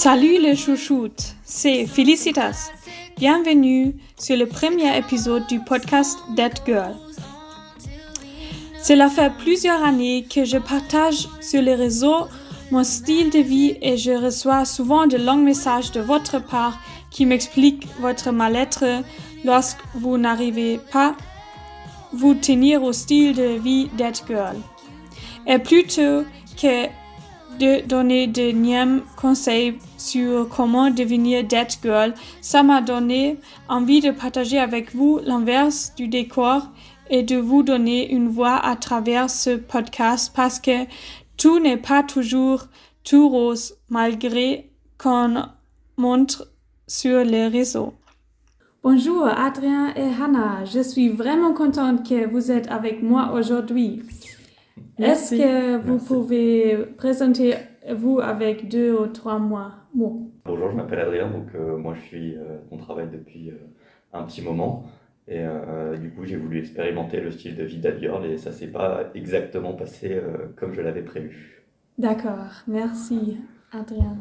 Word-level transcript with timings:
Salut 0.00 0.40
les 0.40 0.54
chouchoutes, 0.54 1.34
c'est 1.42 1.84
Felicitas. 1.88 2.70
Bienvenue 3.16 3.96
sur 4.16 4.36
le 4.36 4.46
premier 4.46 4.96
épisode 4.96 5.44
du 5.48 5.58
podcast 5.58 6.16
Dead 6.36 6.52
Girl. 6.64 6.94
Cela 8.80 9.08
fait 9.08 9.32
plusieurs 9.38 9.82
années 9.82 10.24
que 10.32 10.44
je 10.44 10.58
partage 10.58 11.28
sur 11.40 11.62
les 11.62 11.74
réseaux 11.74 12.28
mon 12.70 12.84
style 12.84 13.30
de 13.30 13.40
vie 13.40 13.76
et 13.82 13.96
je 13.96 14.12
reçois 14.12 14.64
souvent 14.64 15.08
de 15.08 15.16
longs 15.16 15.42
messages 15.42 15.90
de 15.90 16.00
votre 16.00 16.38
part 16.38 16.78
qui 17.10 17.26
m'expliquent 17.26 17.88
votre 17.98 18.30
mal-être 18.30 19.02
lorsque 19.44 19.82
vous 19.96 20.16
n'arrivez 20.16 20.78
pas 20.92 21.16
vous 22.12 22.34
tenir 22.34 22.84
au 22.84 22.92
style 22.92 23.34
de 23.34 23.58
vie 23.58 23.88
Dead 23.94 24.16
Girl. 24.28 24.58
Et 25.48 25.58
plutôt 25.58 26.22
que 26.56 26.86
de 27.58 27.84
donner 27.84 28.28
de 28.28 28.52
nièmes 28.52 29.02
conseils 29.16 29.76
sur 29.98 30.48
comment 30.48 30.90
devenir 30.90 31.44
Dead 31.44 31.68
Girl, 31.82 32.14
ça 32.40 32.62
m'a 32.62 32.80
donné 32.80 33.38
envie 33.68 34.00
de 34.00 34.10
partager 34.10 34.58
avec 34.58 34.94
vous 34.94 35.20
l'inverse 35.24 35.92
du 35.96 36.08
décor 36.08 36.62
et 37.10 37.22
de 37.22 37.36
vous 37.36 37.62
donner 37.62 38.10
une 38.10 38.28
voix 38.28 38.56
à 38.56 38.76
travers 38.76 39.28
ce 39.28 39.56
podcast 39.56 40.32
parce 40.34 40.58
que 40.60 40.86
tout 41.36 41.58
n'est 41.58 41.76
pas 41.76 42.02
toujours 42.02 42.64
tout 43.04 43.28
rose 43.28 43.74
malgré 43.88 44.70
qu'on 44.98 45.44
montre 45.96 46.48
sur 46.86 47.24
les 47.24 47.48
réseaux. 47.48 47.94
Bonjour 48.82 49.26
Adrien 49.26 49.92
et 49.96 50.10
Hannah, 50.22 50.64
je 50.64 50.80
suis 50.80 51.08
vraiment 51.08 51.52
contente 51.52 52.08
que 52.08 52.26
vous 52.28 52.50
êtes 52.50 52.70
avec 52.70 53.02
moi 53.02 53.32
aujourd'hui. 53.34 54.02
Est-ce 54.98 55.30
que 55.34 55.76
vous 55.78 55.92
Merci. 55.92 56.06
pouvez 56.06 56.76
présenter 56.96 57.54
vous 57.94 58.20
avec 58.20 58.68
deux 58.68 58.92
ou 58.92 59.06
trois 59.06 59.38
mois 59.38 59.72
mots 59.94 60.30
Bonjour, 60.44 60.70
je 60.70 60.76
m'appelle 60.76 61.00
Adrien, 61.00 61.30
donc 61.30 61.54
euh, 61.54 61.76
moi 61.76 61.94
je 61.94 62.00
suis, 62.00 62.36
euh, 62.36 62.58
on 62.70 62.76
travaille 62.76 63.08
depuis 63.10 63.50
euh, 63.50 63.54
un 64.12 64.22
petit 64.24 64.42
moment 64.42 64.84
et 65.30 65.44
du 66.00 66.10
coup 66.10 66.24
j'ai 66.24 66.36
voulu 66.36 66.58
expérimenter 66.58 67.20
le 67.20 67.30
style 67.30 67.54
de 67.54 67.62
vie 67.62 67.76
Dead 67.76 67.98
Girl 67.98 68.24
et 68.24 68.38
ça 68.38 68.50
s'est 68.50 68.68
pas 68.68 69.10
exactement 69.14 69.74
passé 69.74 70.18
comme 70.56 70.72
je 70.72 70.80
l'avais 70.80 71.02
prévu. 71.02 71.62
D'accord, 71.98 72.62
merci 72.66 73.36
Adrien. 73.70 74.16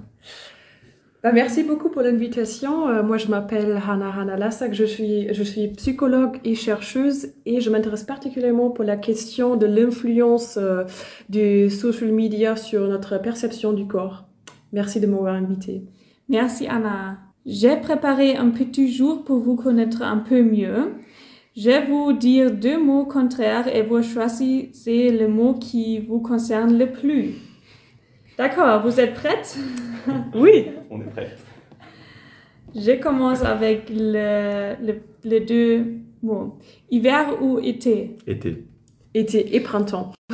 Bah, 1.23 1.31
merci 1.33 1.63
beaucoup 1.63 1.89
pour 1.89 2.03
l'invitation. 2.03 2.87
Euh, 2.87 3.01
moi, 3.01 3.17
je 3.17 3.27
m'appelle 3.27 3.81
Hannah 3.87 4.13
Hannah 4.17 4.37
Lassak. 4.37 4.73
Je 4.73 4.85
suis, 4.85 5.33
je 5.33 5.43
suis 5.43 5.67
psychologue 5.69 6.37
et 6.45 6.53
chercheuse 6.53 7.33
et 7.45 7.59
je 7.59 7.69
m'intéresse 7.71 8.03
particulièrement 8.03 8.69
pour 8.69 8.85
la 8.85 8.97
question 8.97 9.55
de 9.55 9.65
l'influence 9.65 10.57
euh, 10.57 10.83
du 11.27 11.71
social 11.71 12.11
media 12.11 12.55
sur 12.55 12.87
notre 12.87 13.17
perception 13.17 13.73
du 13.73 13.87
corps. 13.87 14.26
Merci 14.73 14.99
de 14.99 15.07
m'avoir 15.07 15.35
invité. 15.35 15.83
Merci 16.29 16.67
Anna. 16.67 17.17
J'ai 17.45 17.77
préparé 17.77 18.35
un 18.35 18.49
petit 18.49 18.91
jour 18.91 19.23
pour 19.23 19.39
vous 19.39 19.55
connaître 19.55 20.01
un 20.01 20.17
peu 20.17 20.43
mieux. 20.43 20.93
Je 21.55 21.69
vais 21.69 21.85
vous 21.85 22.13
dire 22.13 22.51
deux 22.51 22.77
mots 22.83 23.05
contraires 23.05 23.73
et 23.73 23.81
vous 23.81 24.03
choisissez 24.03 25.11
le 25.11 25.27
mot 25.27 25.53
qui 25.53 25.99
vous 25.99 26.19
concerne 26.19 26.77
le 26.77 26.91
plus. 26.91 27.35
D'accord, 28.37 28.81
vous 28.83 28.99
êtes 28.99 29.13
prête? 29.13 29.57
Oui, 30.35 30.67
On 30.91 31.01
est 31.01 31.05
prêt. 31.09 31.35
Je 32.75 32.91
commence 32.99 33.43
avec 33.43 33.89
le, 33.89 34.75
le- 34.85 35.01
les 35.23 35.39
deux 35.39 35.85
mots. 36.21 36.57
Hiver 36.91 37.41
ou 37.41 37.59
été? 37.59 38.17
Été. 38.27 38.65
été 39.13 39.55
et 39.55 39.59
printemps. 39.61 40.11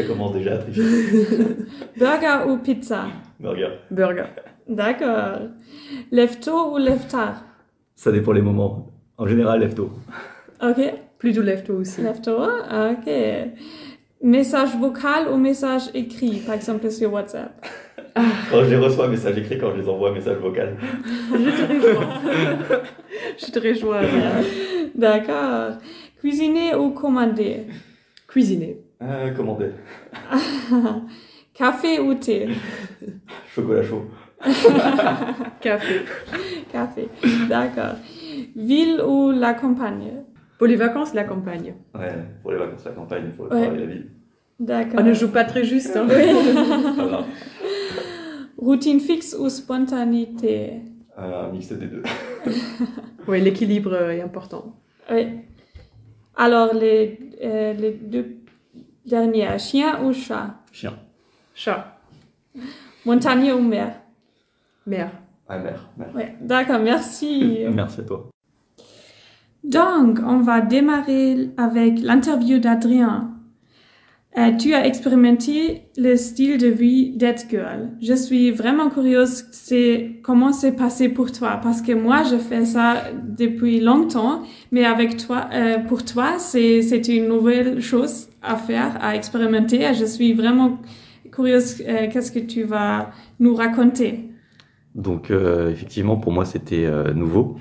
Ça 0.00 0.06
commence 0.06 0.32
déjà 0.32 0.54
à 0.54 0.58
tricher. 0.58 0.82
Burger 1.98 2.38
ou 2.48 2.56
pizza? 2.58 3.06
Burger. 3.38 3.68
Burger. 3.90 4.24
D'accord. 4.68 5.48
Lève 6.10 6.38
tôt 6.40 6.72
ou 6.74 6.78
lève 6.78 7.06
tard 7.06 7.44
Ça 7.96 8.12
dépend 8.12 8.32
les 8.32 8.42
moments. 8.42 8.90
En 9.18 9.26
général, 9.26 9.60
lève 9.60 9.74
tôt. 9.74 9.90
Ok. 10.62 10.80
Plutôt 11.18 11.42
lève-tôt 11.42 11.74
aussi. 11.74 12.00
Lève 12.00 12.22
tôt, 12.22 12.38
ok. 12.40 13.12
Message 14.22 14.76
vocal 14.76 15.28
ou 15.28 15.36
message 15.36 15.90
écrit, 15.92 16.40
par 16.46 16.54
exemple 16.54 16.90
sur 16.90 17.12
WhatsApp 17.12 17.52
Quand 18.14 18.64
je 18.64 18.70
les 18.70 18.76
reçois, 18.76 19.06
message 19.08 19.36
écrit, 19.36 19.58
quand 19.58 19.70
je 19.72 19.82
les 19.82 19.88
envoie, 19.88 20.12
message 20.12 20.38
vocal. 20.38 20.76
Je 21.30 21.50
te 21.50 21.72
rejoins. 21.72 22.82
je 23.38 23.50
te 23.50 23.58
rejoins. 23.58 24.02
D'accord. 24.94 25.78
Cuisiner 26.20 26.74
ou 26.74 26.90
commander? 26.90 27.66
Cuisiner. 28.26 28.78
Euh, 29.02 29.30
commandé. 29.30 29.70
Café 31.54 31.98
ou 32.00 32.14
thé? 32.14 32.48
Chocolat 33.54 33.82
chaud. 33.82 34.04
Café. 35.60 36.00
Café. 36.72 37.08
D'accord. 37.48 37.96
Ville 38.56 39.00
ou 39.06 39.30
la 39.30 39.54
campagne? 39.54 40.22
Pour 40.58 40.66
les 40.66 40.76
vacances, 40.76 41.14
la 41.14 41.24
campagne. 41.24 41.74
Ouais, 41.94 42.12
pour 42.42 42.52
les 42.52 42.58
vacances, 42.58 42.84
la 42.84 42.92
campagne, 42.92 43.30
pour 43.36 43.46
le 43.46 43.52
Ouais. 43.54 43.62
travail, 43.62 43.80
la 43.80 43.86
vie. 43.86 44.04
D'accord. 44.58 45.00
On 45.00 45.02
ne 45.04 45.14
joue 45.14 45.28
pas 45.30 45.44
très 45.44 45.64
juste. 45.64 45.96
hein. 45.96 46.06
Routine 48.58 49.00
fixe 49.00 49.34
ou 49.38 49.48
spontanéité? 49.48 50.80
Euh, 51.18 51.48
un 51.48 51.52
mix 51.52 51.72
des 51.72 51.86
deux. 51.86 52.02
Oui, 53.26 53.40
l'équilibre 53.40 53.94
est 54.10 54.20
important. 54.20 54.76
Oui. 55.10 55.26
Alors, 56.36 56.74
les, 56.74 57.18
euh, 57.42 57.72
les 57.72 57.90
deux 57.92 58.36
dernières, 59.06 59.58
chien 59.58 60.02
ou 60.04 60.12
chat 60.12 60.54
Chien. 60.72 60.94
Chat. 61.54 61.98
Montagne 63.04 63.52
ou 63.52 63.60
mer? 63.60 64.00
Mère. 64.86 65.10
Ah, 65.48 65.58
mère. 65.58 65.88
mère. 65.96 66.14
Ouais, 66.14 66.36
d'accord, 66.40 66.80
merci. 66.80 67.58
Merci 67.72 68.00
à 68.00 68.04
toi. 68.04 68.30
Donc, 69.64 70.20
on 70.24 70.38
va 70.38 70.60
démarrer 70.60 71.50
avec 71.56 72.00
l'interview 72.00 72.58
d'Adrien. 72.58 73.30
Euh, 74.38 74.52
tu 74.56 74.74
as 74.74 74.86
expérimenté 74.86 75.82
le 75.96 76.14
style 76.14 76.56
de 76.56 76.68
vie 76.68 77.10
Dead 77.16 77.36
Girl. 77.50 77.90
Je 78.00 78.14
suis 78.14 78.52
vraiment 78.52 78.88
curieuse 78.88 79.44
c'est 79.50 80.20
comment 80.22 80.52
c'est 80.52 80.76
passé 80.76 81.08
pour 81.08 81.32
toi? 81.32 81.58
Parce 81.60 81.82
que 81.82 81.90
moi 81.92 82.22
je 82.22 82.36
fais 82.36 82.64
ça 82.64 83.02
depuis 83.36 83.80
longtemps, 83.80 84.42
mais 84.70 84.84
avec 84.84 85.16
toi, 85.16 85.48
euh, 85.52 85.78
pour 85.80 86.04
toi 86.04 86.38
c'est 86.38 86.80
c'est 86.82 87.08
une 87.08 87.26
nouvelle 87.26 87.80
chose 87.82 88.29
à 88.42 88.56
faire, 88.56 88.96
à 89.02 89.14
expérimenter. 89.16 89.82
Et 89.82 89.94
je 89.94 90.04
suis 90.04 90.32
vraiment 90.32 90.78
curieuse 91.32 91.82
euh, 91.88 92.08
qu'est-ce 92.10 92.32
que 92.32 92.38
tu 92.40 92.64
vas 92.64 93.10
nous 93.38 93.54
raconter. 93.54 94.30
Donc 94.94 95.30
euh, 95.30 95.70
effectivement, 95.70 96.16
pour 96.16 96.32
moi, 96.32 96.44
c'était 96.44 96.84
euh, 96.86 97.12
nouveau. 97.14 97.56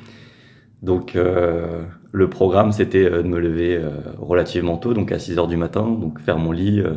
Donc 0.81 1.16
euh, 1.16 1.84
le 2.12 2.29
programme, 2.29 2.72
c'était 2.72 3.06
euh, 3.06 3.22
de 3.22 3.28
me 3.28 3.39
lever 3.39 3.75
euh, 3.78 3.89
relativement 4.18 4.78
tôt, 4.78 4.94
donc 4.94 5.12
à 5.12 5.19
6 5.19 5.38
heures 5.38 5.47
du 5.47 5.57
matin, 5.57 5.84
donc 5.91 6.19
faire 6.19 6.39
mon 6.39 6.51
lit. 6.51 6.79
euh, 6.79 6.94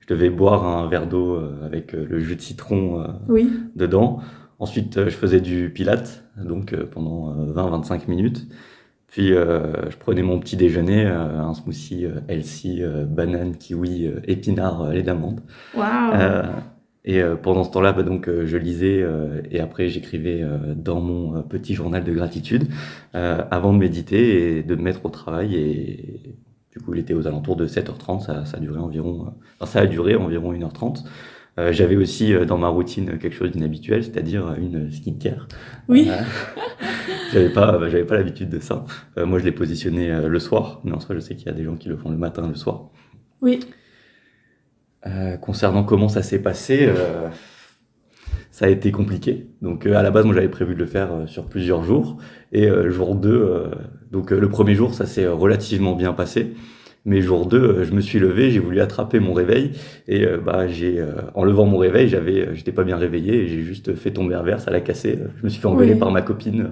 je 0.00 0.14
devais 0.14 0.30
boire 0.30 0.66
un 0.66 0.88
verre 0.88 1.06
d'eau 1.06 1.34
euh, 1.34 1.66
avec 1.66 1.92
le 1.92 2.18
jus 2.18 2.34
de 2.36 2.40
citron 2.40 3.02
euh, 3.02 3.06
Oui. 3.28 3.52
dedans. 3.76 4.20
Ensuite, 4.58 5.04
je 5.04 5.10
faisais 5.10 5.40
du 5.40 5.70
pilate, 5.70 6.24
donc 6.42 6.72
euh, 6.72 6.86
pendant 6.90 7.32
20-25 7.34 8.08
minutes. 8.08 8.46
Puis 9.08 9.32
euh, 9.32 9.90
je 9.90 9.96
prenais 9.96 10.22
mon 10.22 10.38
petit 10.38 10.56
déjeuner, 10.56 11.06
euh, 11.06 11.40
un 11.40 11.54
smoothie 11.54 12.04
euh, 12.04 12.20
healthy, 12.28 12.82
euh, 12.82 13.04
banane, 13.04 13.56
kiwi, 13.56 14.06
euh, 14.06 14.20
épinard, 14.24 14.90
lait 14.90 15.02
d'amande. 15.02 15.40
Wow. 15.74 15.82
Euh, 16.12 16.42
et 17.04 17.22
euh, 17.22 17.36
pendant 17.36 17.64
ce 17.64 17.70
temps-là, 17.70 17.92
bah, 17.92 18.02
donc, 18.02 18.28
euh, 18.28 18.44
je 18.44 18.58
lisais 18.58 19.00
euh, 19.02 19.40
et 19.50 19.60
après 19.60 19.88
j'écrivais 19.88 20.42
euh, 20.42 20.74
dans 20.74 21.00
mon 21.00 21.42
petit 21.42 21.74
journal 21.74 22.04
de 22.04 22.12
gratitude 22.12 22.68
euh, 23.14 23.42
avant 23.50 23.72
de 23.72 23.78
méditer 23.78 24.58
et 24.58 24.62
de 24.62 24.74
me 24.74 24.82
mettre 24.82 25.06
au 25.06 25.08
travail. 25.08 25.56
Et 25.56 26.36
du 26.70 26.78
coup, 26.84 26.92
il 26.92 27.00
était 27.00 27.14
aux 27.14 27.26
alentours 27.26 27.56
de 27.56 27.66
7h30, 27.66 28.20
ça, 28.20 28.44
ça 28.44 28.58
a 28.58 28.60
duré 28.60 28.78
environ, 28.78 29.32
enfin, 29.58 29.72
ça 29.72 29.80
a 29.80 29.86
duré 29.86 30.16
environ 30.16 30.52
1h30. 30.52 31.04
Euh, 31.58 31.72
J'avais 31.72 31.96
aussi 31.96 32.32
euh, 32.32 32.44
dans 32.44 32.56
ma 32.56 32.68
routine 32.68 33.18
quelque 33.18 33.34
chose 33.34 33.50
d'inhabituel, 33.50 34.04
c'est-à-dire 34.04 34.54
une 34.58 34.90
skincare. 34.92 35.48
Oui. 35.88 36.08
Euh, 36.08 36.22
j'avais 37.32 37.50
pas, 37.50 37.72
bah, 37.78 37.88
j'avais 37.88 38.04
pas 38.04 38.16
l'habitude 38.16 38.48
de 38.48 38.60
ça. 38.60 38.86
Euh, 39.18 39.26
moi, 39.26 39.38
je 39.38 39.44
l'ai 39.44 39.52
positionné 39.52 40.10
euh, 40.10 40.28
le 40.28 40.38
soir, 40.38 40.80
mais 40.84 40.92
en 40.92 41.00
soi, 41.00 41.14
je 41.14 41.20
sais 41.20 41.34
qu'il 41.34 41.46
y 41.46 41.50
a 41.50 41.54
des 41.54 41.64
gens 41.64 41.76
qui 41.76 41.88
le 41.88 41.96
font 41.96 42.10
le 42.10 42.16
matin, 42.16 42.46
le 42.48 42.54
soir. 42.54 42.90
Oui. 43.42 43.60
Euh, 45.06 45.36
concernant 45.36 45.84
comment 45.84 46.08
ça 46.08 46.22
s'est 46.22 46.40
passé, 46.40 46.86
euh, 46.86 47.28
ça 48.50 48.66
a 48.66 48.68
été 48.68 48.90
compliqué. 48.90 49.46
Donc 49.62 49.86
euh, 49.86 49.96
à 49.96 50.02
la 50.02 50.10
base, 50.10 50.24
moi 50.24 50.34
j'avais 50.34 50.48
prévu 50.48 50.74
de 50.74 50.80
le 50.80 50.86
faire 50.86 51.12
euh, 51.12 51.26
sur 51.26 51.46
plusieurs 51.46 51.84
jours. 51.84 52.18
Et 52.52 52.68
euh, 52.68 52.90
jour 52.90 53.14
2, 53.14 53.30
euh, 53.30 53.70
donc 54.10 54.32
euh, 54.32 54.40
le 54.40 54.48
premier 54.48 54.74
jour, 54.74 54.94
ça 54.94 55.06
s'est 55.06 55.24
euh, 55.24 55.34
relativement 55.34 55.94
bien 55.94 56.12
passé. 56.12 56.54
Mais 57.04 57.22
jour 57.22 57.46
2, 57.46 57.56
euh, 57.58 57.84
je 57.84 57.92
me 57.92 58.00
suis 58.00 58.18
levé, 58.18 58.50
j'ai 58.50 58.58
voulu 58.58 58.80
attraper 58.80 59.18
mon 59.20 59.32
réveil. 59.32 59.72
Et 60.08 60.24
euh, 60.26 60.38
bah, 60.38 60.68
j'ai, 60.68 61.00
euh, 61.00 61.12
en 61.34 61.44
levant 61.44 61.64
mon 61.64 61.78
réveil, 61.78 62.08
j'avais, 62.08 62.54
j'étais 62.54 62.72
pas 62.72 62.84
bien 62.84 62.96
réveillé. 62.96 63.44
Et 63.44 63.48
j'ai 63.48 63.62
juste 63.62 63.94
fait 63.94 64.10
tomber 64.10 64.34
un 64.34 64.42
verre, 64.42 64.60
ça 64.60 64.70
l'a 64.70 64.80
cassé. 64.80 65.16
Euh, 65.18 65.28
Je 65.38 65.44
me 65.44 65.48
suis 65.48 65.60
fait 65.60 65.68
engueuler 65.68 65.94
Oui. 65.94 65.98
par 65.98 66.10
ma 66.10 66.22
copine. 66.22 66.68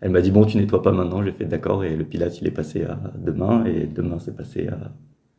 Elle 0.00 0.10
m'a 0.10 0.20
dit, 0.20 0.30
bon, 0.30 0.44
tu 0.44 0.56
nettoies 0.58 0.82
pas 0.82 0.92
maintenant. 0.92 1.22
J'ai 1.24 1.32
fait 1.32 1.46
d'accord. 1.46 1.84
Et 1.84 1.96
le 1.96 2.04
pilate, 2.04 2.40
il 2.40 2.46
est 2.46 2.52
passé 2.52 2.84
à 2.84 2.98
demain. 3.18 3.64
Et 3.66 3.86
demain, 3.86 4.18
c'est 4.20 4.36
passé 4.36 4.68
à 4.68 4.92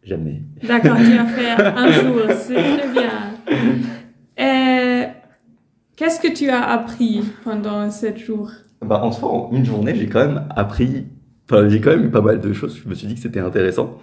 jamais. 0.04 0.42
D'accord, 0.68 0.98
tu 0.98 1.18
as 1.18 1.26
fait 1.26 1.50
un 1.78 1.92
jour, 1.92 2.20
c'est 2.36 2.54
très 2.56 2.92
bien. 2.92 3.10
Qu'est-ce 5.96 6.20
que 6.20 6.34
tu 6.34 6.50
as 6.50 6.62
appris 6.70 7.22
pendant 7.44 7.90
sept 7.92 8.18
jours? 8.18 8.50
Bah, 8.84 9.00
En 9.04 9.12
soi, 9.12 9.30
en 9.30 9.52
une 9.54 9.64
journée, 9.64 9.94
j'ai 9.96 10.08
quand 10.08 10.26
même 10.26 10.44
appris, 10.50 11.06
enfin, 11.50 11.70
j'ai 11.70 11.82
quand 11.82 11.92
même 11.92 12.06
eu 12.06 12.12
pas 12.12 12.22
mal 12.22 12.40
de 12.40 12.54
choses. 12.54 12.80
Je 12.84 12.90
me 12.90 12.96
suis 12.96 13.08
dit 13.08 13.16
que 13.16 13.22
c'était 13.22 13.40
intéressant. 13.40 14.00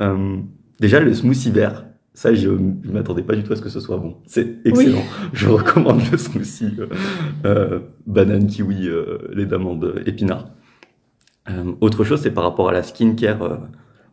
Euh, 0.00 0.36
déjà, 0.80 1.00
le 1.00 1.12
smoothie 1.12 1.50
vert, 1.50 1.84
ça, 2.12 2.34
je 2.34 2.48
ne 2.48 2.92
m'attendais 2.92 3.22
pas 3.22 3.36
du 3.36 3.44
tout 3.44 3.52
à 3.52 3.56
ce 3.56 3.62
que 3.62 3.68
ce 3.68 3.80
soit 3.80 3.96
bon. 3.96 4.16
C'est 4.26 4.56
excellent. 4.64 5.02
Je 5.32 5.48
recommande 5.48 6.02
le 6.10 6.18
smoothie 6.18 6.76
euh, 6.78 6.86
euh, 7.46 7.80
banane, 8.06 8.46
kiwi, 8.46 8.88
lait 9.32 9.46
d'amande, 9.46 10.02
épinards. 10.06 10.50
Euh, 11.48 11.72
autre 11.80 12.04
chose, 12.04 12.20
c'est 12.20 12.32
par 12.32 12.44
rapport 12.44 12.68
à 12.68 12.72
la 12.72 12.82
skincare 12.82 13.60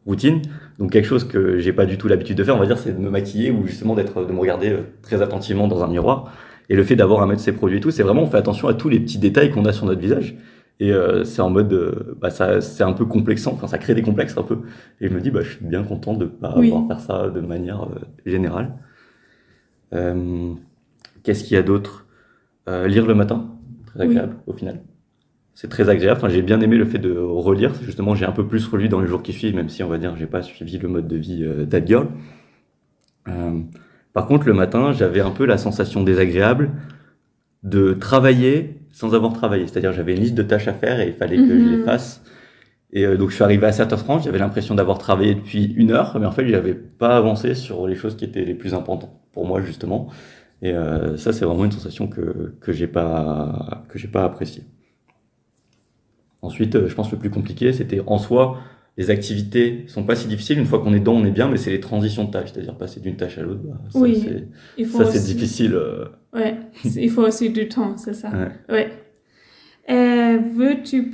routine. 0.05 0.41
Donc 0.79 0.91
quelque 0.91 1.07
chose 1.07 1.23
que 1.23 1.57
j'ai 1.59 1.73
pas 1.73 1.85
du 1.85 1.97
tout 1.97 2.07
l'habitude 2.07 2.37
de 2.37 2.43
faire, 2.43 2.55
on 2.55 2.59
va 2.59 2.67
dire, 2.67 2.77
c'est 2.77 2.93
de 2.93 3.01
me 3.01 3.09
maquiller 3.09 3.51
ou 3.51 3.65
justement 3.65 3.95
d'être, 3.95 4.25
de 4.25 4.31
me 4.31 4.39
regarder 4.39 4.77
très 5.01 5.21
attentivement 5.21 5.67
dans 5.67 5.83
un 5.83 5.87
miroir. 5.87 6.31
Et 6.69 6.75
le 6.75 6.83
fait 6.83 6.95
d'avoir 6.95 7.21
à 7.21 7.25
mettre 7.25 7.41
ces 7.41 7.51
produits 7.51 7.79
et 7.79 7.81
tout, 7.81 7.91
c'est 7.91 8.03
vraiment 8.03 8.23
on 8.23 8.27
fait 8.27 8.37
attention 8.37 8.67
à 8.67 8.73
tous 8.73 8.89
les 8.89 8.99
petits 8.99 9.17
détails 9.17 9.51
qu'on 9.51 9.65
a 9.65 9.73
sur 9.73 9.85
notre 9.85 9.99
visage. 9.99 10.37
Et 10.79 10.93
euh, 10.93 11.23
c'est 11.23 11.41
en 11.41 11.49
mode, 11.49 11.73
euh, 11.73 12.15
bah 12.21 12.29
ça, 12.29 12.61
c'est 12.61 12.83
un 12.83 12.93
peu 12.93 13.05
complexant. 13.05 13.51
Enfin, 13.53 13.67
ça 13.67 13.77
crée 13.79 13.95
des 13.95 14.03
complexes 14.03 14.37
un 14.37 14.43
peu. 14.43 14.59
Et 15.01 15.07
je 15.09 15.13
me 15.13 15.19
dis, 15.21 15.31
bah, 15.31 15.41
je 15.41 15.51
suis 15.55 15.65
bien 15.65 15.83
content 15.83 16.13
de 16.13 16.25
pas 16.25 16.53
Oui. 16.57 16.67
avoir 16.67 16.87
faire 16.87 16.99
ça 16.99 17.29
de 17.29 17.39
manière 17.41 17.83
euh, 17.83 17.99
générale. 18.25 18.73
Euh, 19.93 20.53
Qu'est-ce 21.23 21.43
qu'il 21.43 21.55
y 21.55 21.59
a 21.59 21.63
d'autre? 21.63 22.05
Euh, 22.69 22.87
Lire 22.87 23.05
le 23.07 23.15
matin, 23.15 23.49
très 23.87 23.99
Oui. 24.01 24.05
agréable 24.11 24.35
au 24.45 24.53
final. 24.53 24.81
C'est 25.55 25.69
très 25.69 25.89
agréable. 25.89 26.17
Enfin, 26.19 26.29
j'ai 26.29 26.43
bien 26.43 26.61
aimé 26.61 26.77
le 26.77 26.85
fait 26.85 26.99
de 26.99 27.17
relire. 27.17 27.73
Justement, 27.81 28.13
j'ai 28.13 28.25
un 28.25 28.31
peu 28.31 28.45
plus 28.45 28.65
relu 28.67 28.87
dans 28.89 29.01
les 29.01 29.07
jours 29.07 29.23
qui 29.23 29.33
suivent, 29.33 29.55
même 29.55 29.69
si 29.69 29.81
on 29.83 29.87
va 29.89 29.97
dire 29.97 30.15
j'ai 30.15 30.27
pas 30.27 30.43
suivi 30.43 30.77
le 30.77 30.87
mode 30.87 31.07
de 31.07 31.17
vie 31.17 31.43
d'Ad 31.65 31.87
Girl. 31.87 32.07
Euh, 33.27 33.59
par 34.13 34.27
contre, 34.27 34.45
le 34.47 34.53
matin, 34.53 34.91
j'avais 34.91 35.21
un 35.21 35.31
peu 35.31 35.45
la 35.45 35.57
sensation 35.57 36.03
désagréable 36.03 36.71
de 37.63 37.93
travailler 37.93 38.76
sans 38.97 39.13
avoir 39.15 39.33
travaillé. 39.33 39.67
C'est-à-dire, 39.67 39.93
j'avais 39.93 40.13
une 40.15 40.21
liste 40.21 40.35
de 40.35 40.43
tâches 40.43 40.67
à 40.67 40.73
faire 40.73 40.99
et 40.99 41.07
il 41.07 41.13
fallait 41.13 41.37
que 41.37 41.59
je 41.59 41.65
Mhm. 41.65 41.69
les 41.69 41.77
fasse. 41.77 42.23
Et 42.93 43.05
euh, 43.05 43.17
donc, 43.17 43.29
je 43.31 43.35
suis 43.35 43.43
arrivé 43.43 43.65
à 43.67 43.71
7h30, 43.73 44.23
j'avais 44.23 44.39
l'impression 44.39 44.75
d'avoir 44.75 44.97
travaillé 44.99 45.35
depuis 45.35 45.73
une 45.75 45.91
heure, 45.91 46.17
mais 46.19 46.25
en 46.25 46.31
fait, 46.31 46.47
j'avais 46.47 46.73
pas 46.75 47.17
avancé 47.17 47.55
sur 47.55 47.87
les 47.87 47.95
choses 47.95 48.17
qui 48.17 48.25
étaient 48.25 48.45
les 48.45 48.55
plus 48.55 48.73
importantes 48.73 49.11
pour 49.33 49.45
moi, 49.47 49.61
justement. 49.61 50.09
Et 50.61 50.73
euh, 50.73 51.17
ça, 51.17 51.33
c'est 51.33 51.45
vraiment 51.45 51.65
une 51.65 51.71
sensation 51.73 52.07
que, 52.07 52.55
que 52.61 52.73
j'ai 52.73 52.87
pas, 52.87 53.85
que 53.89 53.99
j'ai 53.99 54.07
pas 54.09 54.23
appréciée. 54.25 54.63
Ensuite, 56.41 56.75
euh, 56.75 56.87
je 56.87 56.95
pense 56.95 57.09
que 57.09 57.15
le 57.15 57.19
plus 57.19 57.29
compliqué, 57.29 57.73
c'était 57.73 58.01
en 58.05 58.17
soi, 58.17 58.57
les 58.97 59.09
activités 59.11 59.83
sont 59.87 60.03
pas 60.03 60.15
si 60.15 60.27
difficiles. 60.27 60.57
Une 60.59 60.65
fois 60.65 60.79
qu'on 60.79 60.93
est 60.93 60.99
dedans, 60.99 61.13
on 61.15 61.25
est 61.25 61.31
bien, 61.31 61.47
mais 61.49 61.57
c'est 61.57 61.69
les 61.71 61.79
transitions 61.79 62.25
de 62.25 62.31
tâches, 62.31 62.51
c'est-à-dire 62.53 62.75
passer 62.75 62.99
d'une 62.99 63.15
tâche 63.15 63.37
à 63.37 63.43
l'autre. 63.43 63.61
bah, 63.63 63.77
ça, 63.91 63.99
Oui. 63.99 64.19
c'est- 64.23 64.47
Il 64.77 64.85
faut 64.87 64.97
ça, 64.97 65.05
c'est 65.05 65.19
aussi- 65.19 65.35
difficile. 65.35 65.73
euh, 65.75 66.05
Ouais, 66.33 66.55
il 66.83 67.09
faut 67.09 67.21
aussi 67.23 67.49
du 67.51 67.67
temps, 67.67 67.95
c'est 67.97 68.13
ça. 68.13 68.29
Ouais. 68.29 68.51
Ouais. 68.69 68.89
Euh, 69.89 70.37
Veux-tu 70.55 71.11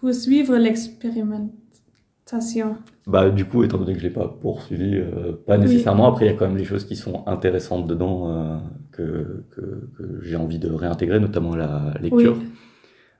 poursuivre 0.00 0.56
l'expérimentation? 0.56 2.76
Bah, 3.06 3.28
du 3.30 3.44
coup, 3.44 3.62
étant 3.64 3.76
donné 3.78 3.92
que 3.92 3.98
je 3.98 4.04
l'ai 4.04 4.10
pas 4.12 4.28
poursuivi, 4.40 4.96
euh, 4.96 5.32
pas 5.46 5.58
nécessairement. 5.58 6.06
Après, 6.08 6.24
il 6.26 6.30
y 6.30 6.32
a 6.32 6.36
quand 6.36 6.46
même 6.46 6.56
des 6.56 6.64
choses 6.64 6.84
qui 6.86 6.96
sont 6.96 7.22
intéressantes 7.26 7.86
dedans 7.86 8.60
que, 8.92 9.44
que, 9.50 9.60
que 9.98 10.20
j'ai 10.22 10.36
envie 10.36 10.58
de 10.58 10.70
réintégrer, 10.70 11.20
notamment 11.20 11.54
la 11.54 11.92
lecture. 12.00 12.36
Oui. 12.38 12.44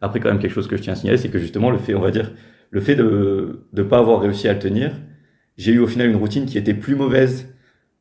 Après, 0.01 0.21
quand 0.21 0.31
même, 0.31 0.39
quelque 0.39 0.53
chose 0.55 0.69
que 0.69 0.77
je 0.77 0.83
tiens 0.83 0.95
à 0.95 0.97
signaler, 0.97 1.19
c'est 1.19 1.29
que 1.29 1.39
justement, 1.39 1.71
le 1.71 1.79
fait, 1.79 1.95
on 1.95 2.01
va 2.01 2.11
dire, 2.11 2.33
le 2.71 2.81
fait 2.81 2.97
de 2.97 3.67
ne 3.73 3.83
pas 3.83 3.99
avoir 3.99 4.21
réussi 4.21 4.49
à 4.49 4.53
le 4.53 4.59
tenir, 4.59 4.93
j'ai 5.57 5.73
eu 5.73 5.79
au 5.79 5.87
final 5.87 6.09
une 6.09 6.17
routine 6.17 6.47
qui 6.47 6.59
était 6.59 6.75
plus 6.75 6.97
mauvaise 6.97 7.55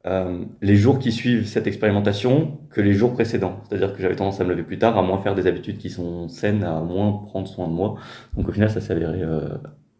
euh, 0.06 0.44
les 0.62 0.75
jours 0.75 1.00
qui 1.00 1.13
suivent 1.13 1.48
cette 1.48 1.65
expérimentation 1.65 2.60
que 2.71 2.81
les 2.81 2.94
jours 2.94 3.13
précédents. 3.13 3.62
C'est-à-dire 3.63 3.95
que 3.95 4.01
j'avais 4.01 4.15
tendance 4.15 4.42
à 4.42 4.44
me 4.44 4.50
lever 4.50 4.63
plus 4.63 4.77
tard, 4.77 4.98
à 4.98 5.01
moins 5.01 5.18
faire 5.19 5.33
des 5.33 5.48
habitudes 5.48 5.77
qui 5.77 5.89
sont 5.89 6.27
saines, 6.27 6.63
à 6.63 6.81
moins 6.81 7.13
prendre 7.25 7.48
soin 7.48 7.68
de 7.69 7.74
moi. 7.74 7.95
Donc 8.36 8.50
au 8.50 8.51
final, 8.51 8.69
ça 8.69 8.81
s'est 8.81 8.92
avéré, 8.92 9.21
euh, 9.21 9.48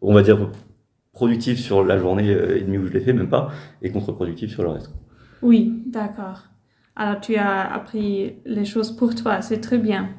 on 0.02 0.12
va 0.12 0.22
dire, 0.22 0.50
productif 1.12 1.58
sur 1.58 1.82
la 1.82 1.96
journée 1.96 2.28
euh, 2.30 2.58
et 2.58 2.60
demie 2.60 2.76
où 2.76 2.86
je 2.86 2.92
l'ai 2.92 3.00
fait, 3.00 3.14
même 3.14 3.30
pas, 3.30 3.50
et 3.80 3.90
contre-productif 3.90 4.50
sur 4.50 4.62
le 4.62 4.70
reste. 4.70 4.92
Oui, 5.40 5.82
d'accord. 5.86 6.42
Alors 6.96 7.20
tu 7.20 7.36
as 7.36 7.72
appris 7.72 8.34
les 8.44 8.64
choses 8.64 8.94
pour 8.94 9.14
toi, 9.14 9.40
c'est 9.40 9.60
très 9.60 9.78
bien. 9.78 10.10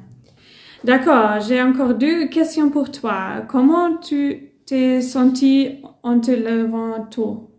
D'accord, 0.84 1.40
j'ai 1.46 1.60
encore 1.62 1.94
deux 1.94 2.28
questions 2.28 2.70
pour 2.70 2.90
toi. 2.90 3.42
Comment 3.48 3.96
tu 3.98 4.52
t'es 4.66 5.00
senti 5.02 5.82
en 6.02 6.20
te 6.20 6.30
levant 6.30 7.04
tôt? 7.10 7.50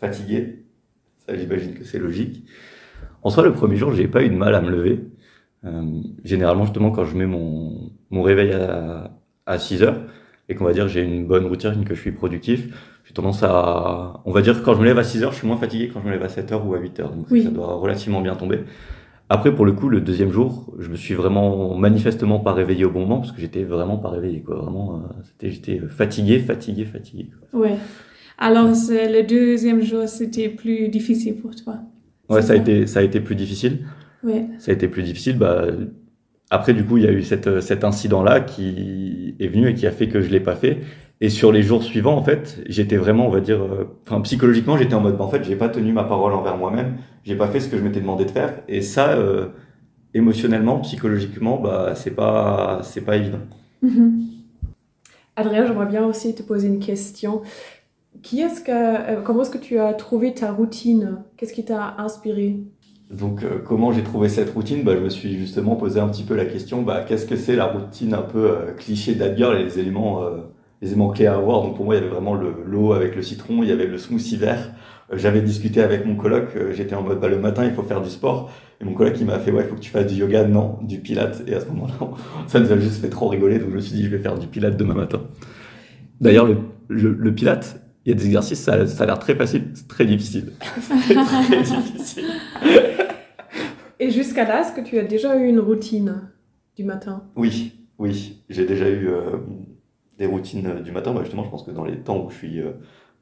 Fatigué, 0.00 0.64
ça 1.26 1.36
j'imagine 1.36 1.74
que 1.74 1.84
c'est 1.84 1.98
logique. 1.98 2.44
En 3.22 3.30
soi, 3.30 3.44
le 3.44 3.52
premier 3.54 3.76
jour, 3.76 3.92
j'ai 3.92 4.08
pas 4.08 4.24
eu 4.24 4.30
de 4.30 4.36
mal 4.36 4.54
à 4.54 4.60
me 4.62 4.70
lever. 4.70 5.00
Euh, 5.64 6.02
généralement, 6.24 6.64
justement, 6.64 6.90
quand 6.92 7.04
je 7.04 7.16
mets 7.16 7.26
mon, 7.26 7.90
mon 8.10 8.22
réveil 8.22 8.52
à, 8.52 9.12
à 9.46 9.58
6 9.58 9.82
heures 9.82 10.00
et 10.48 10.54
qu'on 10.54 10.64
va 10.64 10.72
dire 10.72 10.88
j'ai 10.88 11.02
une 11.02 11.26
bonne 11.26 11.46
routine, 11.46 11.84
que 11.84 11.94
je 11.94 12.00
suis 12.00 12.12
productif, 12.12 12.68
j'ai 13.04 13.14
tendance 13.14 13.42
à, 13.44 14.22
on 14.26 14.32
va 14.32 14.42
dire 14.42 14.58
que 14.60 14.64
quand 14.64 14.74
je 14.74 14.80
me 14.80 14.86
lève 14.86 14.98
à 14.98 15.04
6 15.04 15.22
heures, 15.24 15.32
je 15.32 15.38
suis 15.38 15.46
moins 15.48 15.58
fatigué 15.58 15.90
quand 15.92 16.00
je 16.00 16.06
me 16.06 16.12
lève 16.12 16.22
à 16.22 16.28
7 16.28 16.52
heures 16.52 16.66
ou 16.66 16.74
à 16.74 16.80
8 16.80 17.00
heures. 17.00 17.12
Donc 17.14 17.28
Oui. 17.30 17.42
ça 17.44 17.50
doit 17.50 17.74
relativement 17.76 18.20
bien 18.22 18.36
tomber. 18.36 18.60
Après, 19.30 19.54
pour 19.54 19.66
le 19.66 19.72
coup, 19.72 19.88
le 19.90 20.00
deuxième 20.00 20.30
jour, 20.30 20.74
je 20.78 20.88
me 20.88 20.96
suis 20.96 21.14
vraiment 21.14 21.76
manifestement 21.76 22.40
pas 22.40 22.52
réveillé 22.54 22.84
au 22.86 22.90
bon 22.90 23.00
moment 23.00 23.18
parce 23.20 23.32
que 23.32 23.40
j'étais 23.40 23.62
vraiment 23.64 23.98
pas 23.98 24.08
réveillé, 24.08 24.40
quoi. 24.42 24.56
Vraiment, 24.56 24.96
euh, 24.96 25.22
c'était, 25.24 25.50
j'étais 25.50 25.80
fatigué, 25.88 26.38
fatigué, 26.38 26.84
fatigué. 26.86 27.28
quoi. 27.50 27.60
Oui. 27.60 27.70
Alors 28.38 28.68
le 28.68 29.22
deuxième 29.26 29.82
jour, 29.82 30.08
c'était 30.08 30.48
plus 30.48 30.88
difficile 30.88 31.36
pour 31.36 31.54
toi. 31.56 31.74
Ouais, 32.30 32.40
C'est 32.40 32.48
ça 32.48 32.52
a 32.54 32.56
ça? 32.56 32.62
été, 32.62 32.86
ça 32.86 33.00
a 33.00 33.02
été 33.02 33.20
plus 33.20 33.34
difficile. 33.34 33.80
Oui. 34.22 34.46
ça 34.58 34.70
a 34.70 34.74
été 34.74 34.88
plus 34.88 35.02
difficile. 35.02 35.36
Bah, 35.38 35.66
après, 36.50 36.72
du 36.72 36.84
coup, 36.84 36.96
il 36.96 37.04
y 37.04 37.06
a 37.06 37.12
eu 37.12 37.22
cette, 37.22 37.60
cet 37.60 37.84
incident-là 37.84 38.40
qui 38.40 39.34
est 39.38 39.48
venu 39.48 39.68
et 39.68 39.74
qui 39.74 39.86
a 39.86 39.90
fait 39.90 40.08
que 40.08 40.20
je 40.22 40.30
l'ai 40.30 40.40
pas 40.40 40.56
fait. 40.56 40.78
Et 41.20 41.30
sur 41.30 41.50
les 41.50 41.62
jours 41.62 41.82
suivants, 41.82 42.16
en 42.16 42.22
fait, 42.22 42.62
j'étais 42.66 42.96
vraiment, 42.96 43.26
on 43.26 43.30
va 43.30 43.40
dire, 43.40 43.60
euh, 43.60 43.96
enfin, 44.06 44.20
psychologiquement, 44.20 44.76
j'étais 44.76 44.94
en 44.94 45.00
mode, 45.00 45.16
bah, 45.16 45.24
en 45.24 45.28
fait, 45.28 45.42
j'ai 45.42 45.56
pas 45.56 45.68
tenu 45.68 45.92
ma 45.92 46.04
parole 46.04 46.32
envers 46.32 46.56
moi-même, 46.56 46.96
j'ai 47.24 47.34
pas 47.34 47.48
fait 47.48 47.58
ce 47.58 47.68
que 47.68 47.76
je 47.76 47.82
m'étais 47.82 48.00
demandé 48.00 48.24
de 48.24 48.30
faire. 48.30 48.60
Et 48.68 48.82
ça, 48.82 49.10
euh, 49.10 49.48
émotionnellement, 50.14 50.78
psychologiquement, 50.80 51.58
bah, 51.58 51.94
c'est 51.96 52.12
pas, 52.12 52.80
c'est 52.82 53.00
pas 53.00 53.16
évident. 53.16 53.40
Mhm. 53.82 54.22
Adrien, 55.36 55.66
j'aimerais 55.66 55.86
bien 55.86 56.04
aussi 56.04 56.34
te 56.34 56.42
poser 56.42 56.68
une 56.68 56.80
question. 56.80 57.42
Qui 58.22 58.40
est-ce 58.40 58.60
que, 58.60 58.72
euh, 58.72 59.20
comment 59.22 59.42
est-ce 59.42 59.50
que 59.50 59.58
tu 59.58 59.78
as 59.78 59.92
trouvé 59.94 60.34
ta 60.34 60.52
routine? 60.52 61.18
Qu'est-ce 61.36 61.52
qui 61.52 61.64
t'a 61.64 61.94
inspiré? 61.98 62.56
Donc, 63.10 63.42
euh, 63.42 63.58
comment 63.64 63.92
j'ai 63.92 64.02
trouvé 64.02 64.28
cette 64.28 64.50
routine? 64.50 64.82
Bah, 64.82 64.94
Je 64.96 65.00
me 65.00 65.08
suis 65.08 65.36
justement 65.36 65.76
posé 65.76 66.00
un 66.00 66.08
petit 66.08 66.24
peu 66.24 66.34
la 66.34 66.44
question, 66.44 66.82
bah, 66.82 67.04
qu'est-ce 67.06 67.26
que 67.26 67.36
c'est 67.36 67.56
la 67.56 67.66
routine 67.66 68.14
un 68.14 68.22
peu 68.22 68.50
euh, 68.50 68.72
cliché 68.76 69.14
d'Adgirl 69.14 69.56
et 69.56 69.64
les 69.64 69.78
éléments, 69.78 70.24
les 70.80 70.88
éléments 70.88 71.08
clés 71.10 71.26
à 71.26 71.34
avoir 71.36 71.62
Donc, 71.62 71.76
pour 71.76 71.84
moi, 71.84 71.94
il 71.96 71.98
y 71.98 72.00
avait 72.00 72.10
vraiment 72.10 72.34
le- 72.34 72.54
l'eau 72.66 72.92
avec 72.92 73.16
le 73.16 73.22
citron, 73.22 73.62
il 73.62 73.68
y 73.68 73.72
avait 73.72 73.86
le 73.86 73.98
smoothie 73.98 74.36
vert. 74.36 74.72
Euh, 75.12 75.16
J'avais 75.18 75.40
discuté 75.40 75.80
avec 75.82 76.04
mon 76.06 76.14
coloc, 76.16 76.50
euh, 76.56 76.72
j'étais 76.72 76.94
en 76.94 77.02
mode, 77.02 77.18
bah, 77.20 77.28
le 77.28 77.38
matin, 77.38 77.64
il 77.64 77.72
faut 77.72 77.82
faire 77.82 78.00
du 78.02 78.10
sport. 78.10 78.50
Et 78.80 78.84
mon 78.84 78.92
coloc, 78.92 79.14
il 79.18 79.26
m'a 79.26 79.38
fait, 79.38 79.50
ouais, 79.50 79.62
il 79.64 79.68
faut 79.68 79.74
que 79.74 79.80
tu 79.80 79.90
fasses 79.90 80.06
du 80.06 80.14
yoga, 80.20 80.44
non, 80.46 80.78
du 80.82 80.98
pilate. 81.00 81.42
Et 81.48 81.54
à 81.54 81.60
ce 81.60 81.66
moment-là, 81.66 81.94
ça 82.46 82.60
nous 82.60 82.70
a 82.70 82.78
juste 82.78 83.00
fait 83.00 83.08
trop 83.10 83.28
rigoler, 83.28 83.58
donc 83.58 83.70
je 83.70 83.74
me 83.76 83.80
suis 83.80 83.94
dit, 83.96 84.04
je 84.04 84.08
vais 84.10 84.18
faire 84.18 84.38
du 84.38 84.46
pilate 84.46 84.76
demain 84.76 84.94
matin. 84.94 85.22
D'ailleurs, 86.20 86.46
le, 86.46 86.56
le, 86.88 87.12
le 87.12 87.34
pilate, 87.34 87.80
il 88.04 88.10
y 88.10 88.12
a 88.12 88.16
des 88.16 88.26
exercices, 88.26 88.60
ça, 88.60 88.86
ça 88.86 89.02
a 89.04 89.06
l'air 89.06 89.18
très 89.18 89.34
facile, 89.34 89.64
c'est 89.74 89.88
très 89.88 90.04
difficile. 90.06 90.52
C'est 91.06 91.14
très 91.14 91.60
difficile. 91.62 92.24
Et 94.00 94.10
jusqu'à 94.10 94.44
là, 94.46 94.60
est-ce 94.60 94.72
que 94.72 94.80
tu 94.80 94.98
as 94.98 95.04
déjà 95.04 95.36
eu 95.36 95.46
une 95.48 95.58
routine 95.58 96.30
du 96.76 96.84
matin? 96.84 97.24
Oui, 97.36 97.72
oui, 97.98 98.42
j'ai 98.48 98.64
déjà 98.64 98.88
eu 98.88 99.08
euh, 99.08 99.38
des 100.18 100.26
routines 100.26 100.66
euh, 100.66 100.80
du 100.80 100.92
matin. 100.92 101.12
Bah, 101.12 101.22
justement, 101.22 101.44
je 101.44 101.50
pense 101.50 101.62
que 101.62 101.70
dans 101.70 101.84
les 101.84 101.98
temps 101.98 102.24
où 102.24 102.30
je 102.30 102.36
suis 102.36 102.60
euh, 102.60 102.72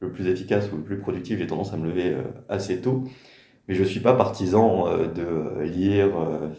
le 0.01 0.11
plus 0.11 0.27
efficace 0.27 0.71
ou 0.73 0.77
le 0.77 0.83
plus 0.83 0.99
productif, 0.99 1.39
j'ai 1.39 1.47
tendance 1.47 1.73
à 1.73 1.77
me 1.77 1.87
lever 1.87 2.09
euh, 2.09 2.23
assez 2.49 2.81
tôt. 2.81 3.05
Mais 3.69 3.75
je 3.75 3.85
suis 3.85 4.01
pas 4.01 4.15
partisan 4.15 4.87
de 5.13 5.61
lire, 5.65 6.11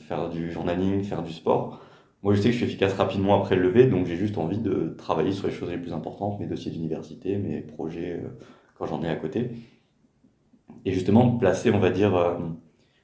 faire 0.10 0.30
du 0.30 0.52
journaling, 0.52 1.04
faire 1.04 1.24
du 1.24 1.32
sport. 1.32 1.82
Moi, 2.22 2.34
je 2.34 2.42
sais 2.42 2.50
que 2.50 2.52
je 2.52 2.58
suis 2.58 2.66
efficace 2.66 2.92
rapidement 2.96 3.40
après 3.40 3.56
le 3.56 3.62
lever, 3.62 3.86
donc 3.88 4.08
j'ai 4.08 4.18
juste 4.18 4.38
envie 4.38 4.58
de 4.58 4.94
travailler 4.98 5.32
sur 5.32 5.48
les 5.48 5.54
choses 5.54 5.70
les 5.70 5.78
plus 5.78 5.94
importantes, 5.94 6.38
mes 6.42 6.48
dossiers 6.48 6.70
d'université, 6.70 7.38
mes 7.38 7.62
projets 7.62 8.22
quand 8.78 8.88
j'en 8.88 9.02
ai 9.04 9.08
à 9.08 9.16
côté. 9.16 9.52
Et 10.84 10.92
justement, 10.92 11.32
placer, 11.38 11.72
on 11.72 11.80
va 11.80 11.92
dire, 11.92 12.38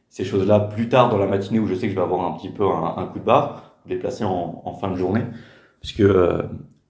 ces 0.09 0.25
choses-là 0.25 0.59
plus 0.59 0.89
tard 0.89 1.07
dans 1.07 1.17
la 1.17 1.25
matinée 1.25 1.59
où 1.59 1.65
je 1.65 1.73
sais 1.73 1.87
que 1.87 1.93
je 1.93 1.95
vais 1.95 2.03
avoir 2.03 2.29
un 2.29 2.37
petit 2.37 2.49
peu 2.49 2.65
un, 2.67 3.05
coup 3.05 3.19
de 3.19 3.23
barre, 3.23 3.77
les 3.85 3.95
placer 3.95 4.25
en, 4.25 4.61
en 4.65 4.73
fin 4.73 4.91
de 4.91 4.97
journée. 4.97 5.23
Puisque 5.83 5.99
euh, 5.99 6.43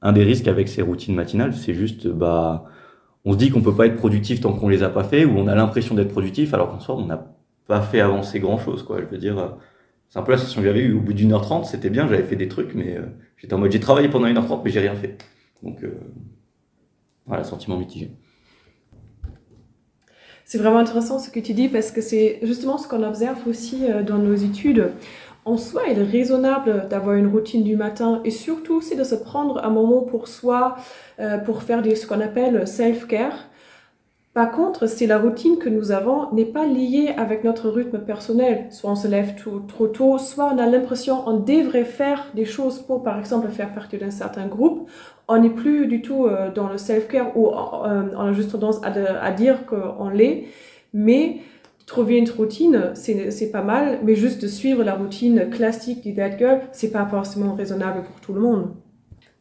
un 0.04 0.12
des 0.12 0.24
risques 0.24 0.48
avec 0.48 0.68
ces 0.68 0.84
routines 0.84 1.16
matinales, 1.16 1.56
c'est 1.56 1.74
juste, 1.74 2.08
bah, 2.08 2.66
on 3.26 3.34
se 3.34 3.38
dit 3.38 3.50
qu'on 3.50 3.62
peut 3.62 3.76
pas 3.76 3.88
être 3.88 3.96
productif 3.96 4.42
tant 4.42 4.54
qu'on 4.54 4.70
les 4.70 4.84
a 4.84 4.90
pas 4.90 5.04
fait, 5.04 5.26
ou 5.26 5.38
on 5.38 5.48
a 5.48 5.56
l'impression 5.56 5.96
d'être 5.96 6.12
productif, 6.12 6.54
alors 6.54 6.70
qu'en 6.70 6.80
soi, 6.80 6.96
on 6.96 7.06
n'a 7.06 7.26
pas 7.68 7.82
fait 7.82 8.02
avancer 8.02 8.40
grand 8.40 8.60
chose, 8.60 8.84
quoi. 8.84 9.00
Je 9.00 9.06
veux 9.06 9.18
dire, 9.18 9.56
c'est 10.14 10.20
un 10.20 10.22
peu 10.22 10.32
la 10.32 10.38
sensation 10.38 10.62
que 10.62 10.68
j'avais 10.68 10.82
eue. 10.82 10.94
Au 10.94 11.00
bout 11.00 11.14
d'une 11.14 11.34
heure 11.34 11.42
trente, 11.42 11.66
c'était 11.66 11.90
bien, 11.90 12.08
j'avais 12.08 12.22
fait 12.22 12.36
des 12.36 12.48
trucs, 12.48 12.76
mais 12.76 12.98
euh, 12.98 13.06
j'étais 13.36 13.56
en 13.56 13.58
mode, 13.58 13.72
j'ai 13.72 13.80
travaillé 13.80 14.10
pendant 14.10 14.28
une 14.28 14.38
heure 14.38 14.46
trente, 14.46 14.62
mais 14.64 14.70
j'ai 14.70 14.82
rien 14.82 14.94
fait. 14.94 15.18
Donc, 15.64 15.84
euh, 15.84 15.98
voilà, 17.26 17.44
sentiment 17.44 17.78
mitigé. 17.78 18.12
C'est 20.46 20.60
vraiment 20.60 20.78
intéressant 20.78 21.18
ce 21.18 21.32
que 21.32 21.40
tu 21.40 21.54
dis 21.54 21.68
parce 21.68 21.90
que 21.90 22.02
c'est 22.02 22.38
justement 22.44 22.78
ce 22.78 22.88
qu'on 22.88 23.02
observe 23.02 23.40
aussi 23.48 23.90
euh, 23.90 24.04
dans 24.04 24.20
nos 24.20 24.36
études. 24.36 24.92
En 25.46 25.58
soi, 25.58 25.82
il 25.92 26.00
est 26.00 26.04
raisonnable 26.04 26.88
d'avoir 26.90 27.16
une 27.16 27.28
routine 27.28 27.64
du 27.64 27.76
matin 27.76 28.22
et 28.24 28.32
surtout, 28.32 28.80
c'est 28.82 28.96
de 28.96 29.04
se 29.04 29.16
prendre 29.16 29.64
un 29.64 29.70
moment 29.70 30.02
pour 30.02 30.30
soi, 30.30 30.78
euh, 31.20 31.38
pour 31.38 31.64
faire 31.64 31.84
ce 31.84 32.08
qu'on 32.08 32.22
appelle 32.22 32.66
self-care. 32.66 33.50
Par 34.34 34.52
contre, 34.52 34.88
si 34.88 35.06
la 35.06 35.20
routine 35.20 35.58
que 35.58 35.70
nous 35.70 35.92
avons 35.92 36.32
n'est 36.32 36.46
pas 36.46 36.66
liée 36.66 37.14
avec 37.18 37.44
notre 37.44 37.70
rythme 37.70 38.00
personnel, 38.00 38.68
soit 38.72 38.92
on 38.92 38.96
se 38.96 39.08
lève 39.08 39.36
trop 39.68 39.88
tôt, 39.88 40.18
soit 40.18 40.52
on 40.54 40.58
a 40.58 40.66
l'impression 40.66 41.22
qu'on 41.22 41.38
devrait 41.38 41.86
faire 41.86 42.32
des 42.34 42.46
choses 42.46 42.80
pour, 42.80 43.04
par 43.04 43.20
exemple, 43.20 43.50
faire 43.50 43.74
partie 43.74 43.98
d'un 43.98 44.12
certain 44.12 44.48
groupe, 44.48 44.90
on 45.28 45.38
n'est 45.38 45.50
plus 45.50 45.88
du 45.88 46.02
tout 46.02 46.26
euh, 46.26 46.52
dans 46.52 46.70
le 46.70 46.78
self-care 46.78 47.38
ou 47.38 47.50
euh, 47.50 48.04
on 48.16 48.22
a 48.22 48.34
juste 48.34 48.54
tendance 48.54 48.82
à, 48.84 48.92
à 49.22 49.32
dire 49.32 49.66
qu'on 49.66 50.10
l'est. 50.10 50.46
Mais 50.94 51.42
trouver 51.86 52.18
une 52.18 52.30
routine, 52.30 52.92
c'est 52.94 53.52
pas 53.52 53.63
mal, 53.63 54.00
mais 54.04 54.16
juste 54.16 54.42
de 54.42 54.48
suivre 54.48 54.84
la 54.84 54.96
routine 54.96 55.50
classique 55.50 56.02
du 56.02 56.13
Dead 56.13 56.38
Girl, 56.38 56.62
c'est 56.72 56.92
pas 56.92 57.06
forcément 57.06 57.56
raisonnable 57.56 58.04
pour 58.04 58.20
tout 58.22 58.34
le 58.34 58.42
monde. 58.42 58.74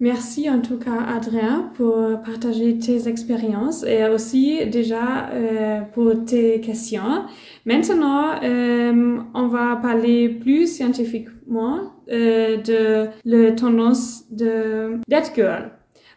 Merci 0.03 0.51
en 0.51 0.61
tout 0.61 0.79
cas, 0.79 1.01
Adrien, 1.17 1.71
pour 1.75 1.95
partager 2.25 2.77
tes 2.77 3.07
expériences 3.07 3.85
et 3.85 4.05
aussi 4.09 4.67
déjà 4.67 5.29
euh, 5.33 5.83
pour 5.95 6.25
tes 6.25 6.61
questions. 6.61 7.25
Maintenant, 7.67 8.43
euh, 8.43 9.19
on 9.33 9.47
va 9.47 9.77
parler 9.77 10.29
plus 10.29 10.67
scientifiquement 10.67 11.93
euh, 12.11 12.57
de 12.57 13.11
la 13.25 13.53
tendance 13.53 14.25
de 14.33 14.99
Dead 15.07 15.25
Girl. 15.37 15.71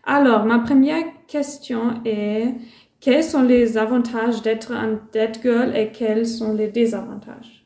Alors, 0.03 0.45
ma 0.45 0.57
première 0.57 1.03
question 1.27 2.01
est 2.05 2.55
quels 2.99 3.23
sont 3.23 3.43
les 3.43 3.77
avantages 3.77 4.41
d'être 4.41 4.71
un 4.71 4.99
dead 5.11 5.37
girl 5.41 5.75
et 5.75 5.91
quels 5.91 6.25
sont 6.25 6.53
les 6.53 6.67
désavantages? 6.67 7.65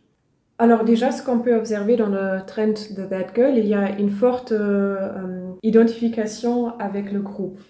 Alors 0.61 0.83
déjà, 0.83 1.11
ce 1.11 1.23
qu'on 1.23 1.39
peut 1.39 1.55
observer 1.55 1.95
dans 1.95 2.09
le 2.09 2.45
trend 2.45 2.67
de 2.67 3.05
Dead 3.05 3.27
Girl, 3.33 3.57
il 3.57 3.65
y 3.65 3.73
a 3.73 3.97
une 3.97 4.11
forte 4.11 4.51
euh, 4.51 5.53
identification 5.63 6.77
avec 6.79 7.13
le 7.13 7.21
groupe. 7.21 7.61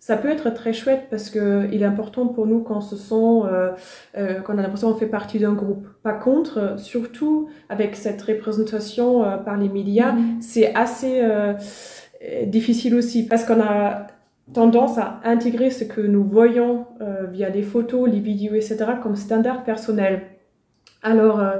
Ça 0.00 0.16
peut 0.16 0.28
être 0.28 0.52
très 0.52 0.72
chouette 0.72 1.06
parce 1.08 1.30
que 1.30 1.68
il 1.72 1.82
est 1.82 1.86
important 1.86 2.26
pour 2.26 2.48
nous 2.48 2.58
qu'on 2.58 2.80
se 2.80 2.96
sent, 2.96 3.14
euh, 3.14 3.70
euh, 4.18 4.40
qu'on 4.40 4.58
a 4.58 4.62
l'impression 4.62 4.92
qu'on 4.92 4.98
fait 4.98 5.06
partie 5.06 5.38
d'un 5.38 5.52
groupe. 5.52 5.86
Par 6.02 6.18
contre, 6.18 6.80
surtout 6.80 7.48
avec 7.68 7.94
cette 7.94 8.20
représentation 8.20 9.22
par 9.44 9.56
les 9.56 9.68
médias, 9.68 10.10
mm-hmm. 10.10 10.40
c'est 10.40 10.74
assez 10.74 11.22
difficile 12.46 12.96
aussi 12.96 13.24
parce 13.24 13.44
qu'on 13.44 13.60
a 13.60 14.08
tendance 14.52 14.98
à 14.98 15.20
intégrer 15.24 15.70
ce 15.70 15.84
que 15.84 16.00
nous 16.00 16.24
voyons 16.24 16.86
euh, 17.00 17.26
via 17.30 17.48
les 17.48 17.62
photos, 17.62 18.08
les 18.10 18.20
vidéos, 18.20 18.54
etc. 18.54 18.76
comme 19.02 19.16
standard 19.16 19.64
personnel. 19.64 20.22
Alors, 21.02 21.40
euh, 21.40 21.56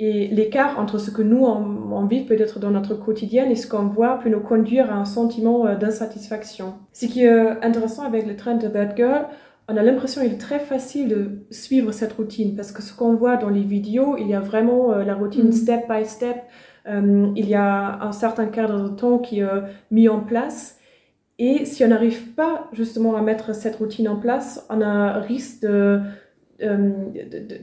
et 0.00 0.28
l'écart 0.28 0.78
entre 0.78 0.98
ce 0.98 1.10
que 1.10 1.22
nous 1.22 1.44
on, 1.44 2.06
vit 2.06 2.24
peut-être 2.24 2.60
dans 2.60 2.70
notre 2.70 2.94
quotidien 2.94 3.50
et 3.50 3.56
ce 3.56 3.66
qu'on 3.66 3.86
voit 3.86 4.20
peut 4.20 4.28
nous 4.28 4.40
conduire 4.40 4.92
à 4.92 4.94
un 4.94 5.04
sentiment 5.04 5.66
euh, 5.66 5.74
d'insatisfaction. 5.74 6.74
Ce 6.92 7.06
qui 7.06 7.24
est 7.24 7.64
intéressant 7.64 8.04
avec 8.04 8.26
le 8.26 8.36
trend 8.36 8.54
de 8.54 8.68
Bad 8.68 8.96
Girl, 8.96 9.26
on 9.66 9.76
a 9.76 9.82
l'impression 9.82 10.22
qu'il 10.22 10.32
est 10.32 10.38
très 10.38 10.60
facile 10.60 11.08
de 11.08 11.46
suivre 11.50 11.90
cette 11.90 12.12
routine 12.12 12.54
parce 12.54 12.70
que 12.70 12.80
ce 12.80 12.94
qu'on 12.94 13.14
voit 13.14 13.36
dans 13.36 13.50
les 13.50 13.62
vidéos, 13.62 14.16
il 14.16 14.28
y 14.28 14.34
a 14.34 14.40
vraiment 14.40 14.94
la 14.94 15.14
routine 15.14 15.48
mm. 15.48 15.52
step 15.52 15.88
by 15.88 16.06
step. 16.06 16.36
il 16.86 17.48
y 17.48 17.54
a 17.56 18.00
un 18.00 18.12
certain 18.12 18.46
cadre 18.46 18.84
de 18.84 18.88
temps 18.88 19.18
qui 19.18 19.40
est 19.40 19.48
mis 19.90 20.08
en 20.08 20.20
place 20.20 20.77
et 21.38 21.64
si 21.64 21.84
on 21.84 21.88
n'arrive 21.88 22.32
pas 22.34 22.68
justement 22.72 23.16
à 23.16 23.22
mettre 23.22 23.54
cette 23.54 23.76
routine 23.76 24.08
en 24.08 24.16
place, 24.16 24.66
on 24.70 24.80
a 24.80 25.20
risque 25.20 25.62
de, 25.62 26.00
euh, 26.60 26.90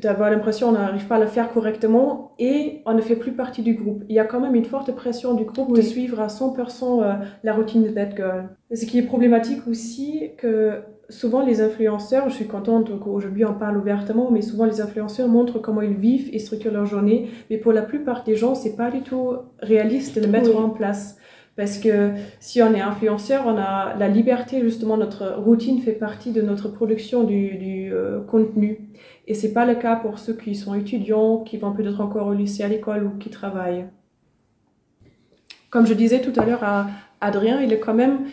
d'avoir 0.01 0.31
l'impression 0.31 0.67
qu'on 0.67 0.79
n'arrive 0.79 1.05
pas 1.07 1.15
à 1.15 1.19
le 1.19 1.27
faire 1.27 1.51
correctement 1.51 2.31
et 2.39 2.81
on 2.85 2.93
ne 2.93 3.01
fait 3.01 3.17
plus 3.17 3.33
partie 3.33 3.61
du 3.61 3.73
groupe. 3.73 4.03
Il 4.07 4.15
y 4.15 4.19
a 4.19 4.23
quand 4.23 4.39
même 4.39 4.55
une 4.55 4.63
forte 4.63 4.93
pression 4.95 5.33
du 5.33 5.43
groupe 5.43 5.75
de 5.75 5.81
suivre 5.81 6.21
à 6.21 6.27
100% 6.27 7.03
euh, 7.03 7.13
la 7.43 7.53
routine 7.53 7.83
de 7.83 7.89
That 7.89 8.15
Girl. 8.15 8.49
ce 8.73 8.85
qui 8.85 8.97
est 8.97 9.01
problématique 9.01 9.67
aussi, 9.67 10.31
que 10.37 10.79
souvent 11.09 11.45
les 11.45 11.59
influenceurs, 11.59 12.29
je 12.29 12.35
suis 12.35 12.47
contente 12.47 12.97
qu'aujourd'hui 13.01 13.43
on 13.43 13.53
parle 13.53 13.77
ouvertement, 13.77 14.31
mais 14.31 14.41
souvent 14.41 14.63
les 14.63 14.79
influenceurs 14.79 15.27
montrent 15.27 15.59
comment 15.59 15.81
ils 15.81 15.97
vivent 15.97 16.29
et 16.31 16.39
structurent 16.39 16.71
leur 16.71 16.85
journée, 16.85 17.29
mais 17.49 17.57
pour 17.57 17.73
la 17.73 17.81
plupart 17.81 18.23
des 18.23 18.37
gens, 18.37 18.55
c'est 18.55 18.77
pas 18.77 18.89
du 18.89 19.01
tout 19.01 19.33
réaliste 19.59 20.15
de 20.15 20.21
le 20.21 20.31
mettre 20.31 20.55
en 20.55 20.69
place. 20.69 21.17
Parce 21.55 21.77
que 21.77 22.11
si 22.41 22.61
on 22.61 22.73
est 22.73 22.81
influenceur, 22.81 23.45
on 23.47 23.57
a 23.57 23.95
la 23.97 24.09
liberté, 24.09 24.61
justement, 24.61 24.97
notre 24.97 25.35
routine 25.37 25.81
fait 25.81 25.93
partie 25.93 26.31
de 26.31 26.41
notre 26.41 26.67
production 26.67 27.23
du, 27.23 27.55
du 27.55 27.93
euh, 27.93 28.21
contenu. 28.21 28.89
Et 29.27 29.33
c'est 29.33 29.53
pas 29.53 29.65
le 29.65 29.75
cas 29.75 29.95
pour 29.95 30.19
ceux 30.19 30.33
qui 30.33 30.53
sont 30.55 30.75
étudiants, 30.75 31.39
qui 31.39 31.57
vont 31.57 31.71
peut-être 31.71 32.01
encore 32.01 32.27
au 32.27 32.33
lycée, 32.33 32.63
à 32.63 32.67
l'école 32.67 33.05
ou 33.05 33.17
qui 33.17 33.29
travaillent. 33.29 33.85
Comme 35.69 35.87
je 35.87 35.93
disais 35.93 36.21
tout 36.21 36.37
à 36.39 36.45
l'heure 36.45 36.63
à 36.63 36.87
Adrien, 37.21 37.61
il 37.61 37.71
est 37.71 37.79
quand 37.79 37.93
même 37.93 38.25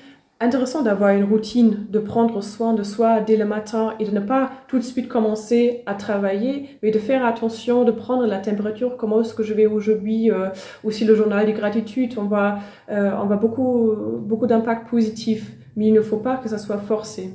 intéressant 0.43 0.83
d'avoir 0.83 1.11
une 1.11 1.25
routine, 1.25 1.87
de 1.89 1.99
prendre 1.99 2.43
soin 2.43 2.75
de 2.75 2.83
soi 2.83 3.21
dès 3.21 3.37
le 3.37 3.45
matin 3.45 3.95
et 3.99 4.05
de 4.05 4.11
ne 4.11 4.21
pas 4.21 4.51
tout 4.69 4.79
de 4.79 4.83
suite 4.83 5.09
commencer 5.09 5.83
à 5.87 5.95
travailler, 5.95 6.69
mais 6.83 6.91
de 6.91 6.99
faire 6.99 7.25
attention, 7.25 7.85
de 7.85 7.93
prendre 7.93 8.27
la 8.27 8.39
température, 8.39 8.97
comment 8.97 9.21
est-ce 9.21 9.35
que 9.35 9.43
je 9.43 9.55
vais 9.55 9.67
aujourd'hui, 9.67 10.31
euh, 10.31 10.49
aussi 10.85 11.05
le 11.05 11.15
journal 11.15 11.47
de 11.47 11.53
gratitude, 11.53 12.15
on 12.19 12.25
voit, 12.25 12.59
euh, 12.91 13.13
on 13.23 13.27
voit 13.27 13.37
beaucoup, 13.37 13.93
beaucoup 14.21 14.47
d'impact 14.47 14.89
positif, 14.89 15.53
mais 15.77 15.87
il 15.87 15.93
ne 15.93 16.03
faut 16.03 16.19
pas 16.19 16.37
que 16.37 16.49
ça 16.49 16.59
soit 16.59 16.79
forcé. 16.79 17.35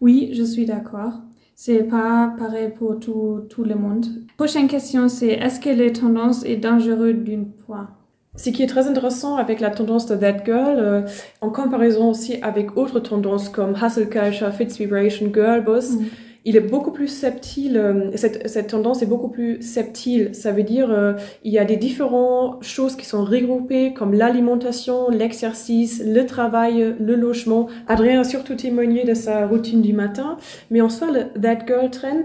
Oui, 0.00 0.30
je 0.32 0.44
suis 0.44 0.64
d'accord. 0.64 1.14
C'est 1.56 1.82
pas 1.82 2.32
pareil 2.38 2.70
pour 2.70 3.00
tout, 3.00 3.40
tout 3.50 3.64
le 3.64 3.74
monde. 3.74 4.06
Prochaine 4.36 4.68
question, 4.68 5.08
c'est 5.08 5.30
est-ce 5.30 5.58
que 5.58 5.70
les 5.70 5.92
tendances 5.92 6.44
est 6.44 6.56
dangereux 6.56 7.12
d'une 7.12 7.50
fois? 7.66 7.97
Ce 8.38 8.50
qui 8.50 8.62
est 8.62 8.66
très 8.66 8.86
intéressant 8.86 9.36
avec 9.36 9.60
la 9.60 9.70
tendance 9.70 10.06
de 10.06 10.14
That 10.16 10.44
Girl, 10.44 10.76
euh, 10.78 11.02
en 11.40 11.50
comparaison 11.50 12.10
aussi 12.10 12.36
avec 12.40 12.76
autres 12.76 13.00
tendances 13.00 13.48
comme 13.48 13.74
Hustle 13.74 14.08
Culture, 14.08 14.52
Fits 14.52 14.78
Vibration, 14.78 15.30
Girl 15.34 15.62
Boss, 15.64 15.90
mm. 15.90 16.04
il 16.44 16.56
est 16.56 16.60
beaucoup 16.60 16.92
plus 16.92 17.08
subtil, 17.08 17.76
euh, 17.76 18.10
cette, 18.14 18.48
cette, 18.48 18.68
tendance 18.68 19.02
est 19.02 19.06
beaucoup 19.06 19.28
plus 19.28 19.60
subtile. 19.60 20.30
Ça 20.34 20.52
veut 20.52 20.62
dire 20.62 20.88
euh, 20.90 21.14
il 21.42 21.52
y 21.52 21.58
a 21.58 21.64
des 21.64 21.76
différentes 21.76 22.62
choses 22.62 22.94
qui 22.94 23.06
sont 23.06 23.24
regroupées 23.24 23.92
comme 23.92 24.14
l'alimentation, 24.14 25.10
l'exercice, 25.10 26.00
le 26.06 26.24
travail, 26.24 26.94
le 27.00 27.16
logement. 27.16 27.66
Adrien 27.88 28.20
a 28.20 28.24
surtout 28.24 28.54
témoigné 28.54 29.02
de 29.02 29.14
sa 29.14 29.48
routine 29.48 29.82
du 29.82 29.92
matin, 29.92 30.36
mais 30.70 30.80
en 30.80 30.88
soi, 30.88 31.08
le 31.10 31.40
That 31.40 31.66
Girl 31.66 31.90
Trend 31.90 32.22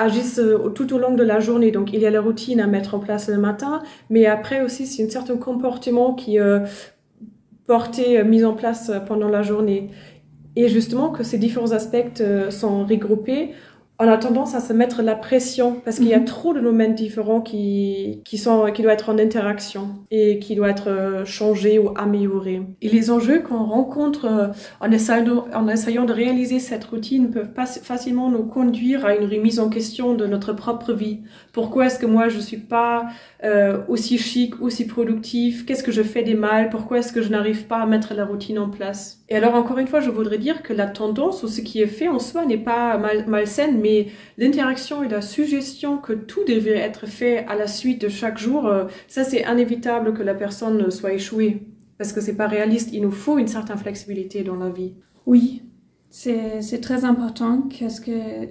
agissent 0.00 0.38
euh, 0.38 0.70
tout 0.70 0.92
au 0.94 0.98
long 0.98 1.14
de 1.14 1.22
la 1.22 1.40
journée. 1.40 1.70
Donc, 1.70 1.92
il 1.92 2.00
y 2.00 2.06
a 2.06 2.10
la 2.10 2.20
routine 2.20 2.60
à 2.60 2.66
mettre 2.66 2.94
en 2.94 2.98
place 2.98 3.28
le 3.28 3.38
matin, 3.38 3.82
mais 4.08 4.26
après 4.26 4.62
aussi, 4.62 4.86
c'est 4.86 5.04
un 5.04 5.10
certain 5.10 5.36
comportement 5.36 6.14
qui 6.14 6.36
est 6.36 6.40
euh, 6.40 6.60
porté, 7.66 8.18
euh, 8.18 8.24
mis 8.24 8.44
en 8.44 8.54
place 8.54 8.90
pendant 9.06 9.28
la 9.28 9.42
journée. 9.42 9.90
Et 10.56 10.68
justement, 10.68 11.10
que 11.10 11.22
ces 11.22 11.38
différents 11.38 11.70
aspects 11.70 12.22
sont 12.50 12.84
regroupés, 12.84 13.50
on 14.02 14.08
a 14.08 14.16
tendance 14.16 14.54
à 14.54 14.60
se 14.60 14.72
mettre 14.72 15.02
la 15.02 15.14
pression 15.14 15.78
parce 15.84 15.98
qu'il 15.98 16.08
y 16.08 16.14
a 16.14 16.18
mhm. 16.18 16.24
trop 16.24 16.54
de 16.54 16.60
domaines 16.60 16.94
différents 16.94 17.42
qui, 17.42 18.22
qui, 18.24 18.38
sont, 18.38 18.72
qui 18.72 18.80
doivent 18.80 18.94
être 18.94 19.10
en 19.10 19.18
interaction 19.18 19.90
et 20.10 20.38
qui 20.38 20.54
doivent 20.54 20.70
être 20.70 20.88
euh, 20.88 21.24
changés 21.26 21.78
ou 21.78 21.90
améliorés. 21.96 22.62
Et 22.80 22.88
les 22.88 23.10
enjeux 23.10 23.40
qu'on 23.40 23.62
rencontre 23.62 24.24
euh, 24.24 24.46
en 24.80 24.90
essayant, 24.90 25.44
en 25.52 25.68
essayant 25.68 26.06
de 26.06 26.14
réaliser 26.14 26.60
cette 26.60 26.84
routine 26.84 27.30
peuvent 27.30 27.52
pas 27.52 27.66
facilement 27.66 28.30
nous 28.30 28.44
conduire 28.44 29.04
à 29.04 29.14
une 29.14 29.28
remise 29.28 29.60
en 29.60 29.68
question 29.68 30.14
de 30.14 30.26
notre 30.26 30.54
propre 30.54 30.94
vie. 30.94 31.20
Pourquoi 31.52 31.86
est-ce 31.86 31.98
que 31.98 32.06
moi 32.06 32.30
je 32.30 32.38
suis 32.38 32.56
pas 32.56 33.08
euh, 33.44 33.82
aussi 33.88 34.16
chic, 34.16 34.62
aussi 34.62 34.86
productif? 34.86 35.66
Qu'est-ce 35.66 35.82
que 35.82 35.92
je 35.92 36.02
fais 36.02 36.22
des 36.22 36.34
mal? 36.34 36.70
Pourquoi 36.70 37.00
est-ce 37.00 37.12
que 37.12 37.20
je 37.20 37.28
n'arrive 37.28 37.66
pas 37.66 37.82
à 37.82 37.86
mettre 37.86 38.14
la 38.14 38.24
routine 38.24 38.58
en 38.58 38.70
place? 38.70 39.20
Et 39.32 39.36
alors, 39.36 39.54
encore 39.54 39.78
une 39.78 39.86
fois, 39.86 40.00
je 40.00 40.10
voudrais 40.10 40.38
dire 40.38 40.60
que 40.62 40.72
la 40.72 40.88
tendance 40.88 41.44
ou 41.44 41.48
ce 41.48 41.60
qui 41.60 41.80
est 41.80 41.86
fait 41.86 42.08
en 42.08 42.18
soi 42.18 42.44
n'est 42.46 42.58
pas 42.58 42.98
mal, 42.98 43.26
malsaine, 43.28 43.78
mais 43.80 43.89
l'interaction 44.38 45.02
et 45.02 45.08
la 45.08 45.22
suggestion 45.22 45.98
que 45.98 46.12
tout 46.12 46.44
devrait 46.46 46.78
être 46.78 47.06
fait 47.06 47.38
à 47.46 47.54
la 47.54 47.66
suite 47.66 48.00
de 48.00 48.08
chaque 48.08 48.38
jour, 48.38 48.66
euh, 48.66 48.84
ça, 49.08 49.24
c'est 49.24 49.44
inévitable 49.50 50.14
que 50.14 50.22
la 50.22 50.34
personne 50.34 50.90
soit 50.90 51.12
échouée. 51.12 51.62
Parce 51.98 52.12
que 52.12 52.20
c'est 52.20 52.36
pas 52.36 52.46
réaliste. 52.46 52.90
Il 52.92 53.02
nous 53.02 53.10
faut 53.10 53.38
une 53.38 53.48
certaine 53.48 53.76
flexibilité 53.76 54.42
dans 54.42 54.56
la 54.56 54.70
vie. 54.70 54.94
Oui, 55.26 55.62
c'est 56.08 56.80
très 56.80 57.04
important. 57.04 57.62
Qu'est-ce 57.62 58.00
que 58.00 58.48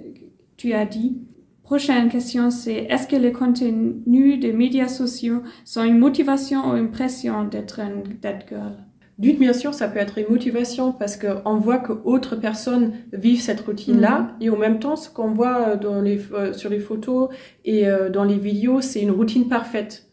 tu 0.56 0.72
as 0.72 0.86
dit? 0.86 1.18
Prochaine 1.64 2.08
question, 2.08 2.50
c'est 2.50 2.86
est-ce 2.88 3.06
que 3.06 3.16
les 3.16 3.32
contenus 3.32 4.40
des 4.40 4.52
médias 4.52 4.88
sociaux 4.88 5.42
sont 5.64 5.84
une 5.84 5.98
motivation 5.98 6.70
ou 6.70 6.76
une 6.76 6.90
pression 6.90 7.44
d'être 7.44 7.80
un 7.80 8.02
dead 8.20 8.44
girl? 8.48 8.76
D'une, 9.20 9.36
bien 9.36 9.52
sûr, 9.52 9.74
ça 9.74 9.86
peut 9.86 9.98
être 9.98 10.16
une 10.16 10.28
motivation 10.30 10.92
parce 10.92 11.18
qu'on 11.18 11.58
voit 11.58 11.76
que 11.76 11.92
autres 12.04 12.36
personnes 12.36 12.92
vivent 13.12 13.42
cette 13.42 13.60
routine-là 13.60 14.34
mm-hmm. 14.40 14.44
et 14.44 14.48
en 14.48 14.56
même 14.56 14.78
temps, 14.78 14.96
ce 14.96 15.10
qu'on 15.10 15.32
voit 15.32 15.76
dans 15.76 16.00
les, 16.00 16.18
euh, 16.32 16.54
sur 16.54 16.70
les 16.70 16.78
photos 16.78 17.28
et 17.66 17.86
euh, 17.86 18.08
dans 18.08 18.24
les 18.24 18.38
vidéos, 18.38 18.80
c'est 18.80 19.02
une 19.02 19.10
routine 19.10 19.46
parfaite. 19.46 20.06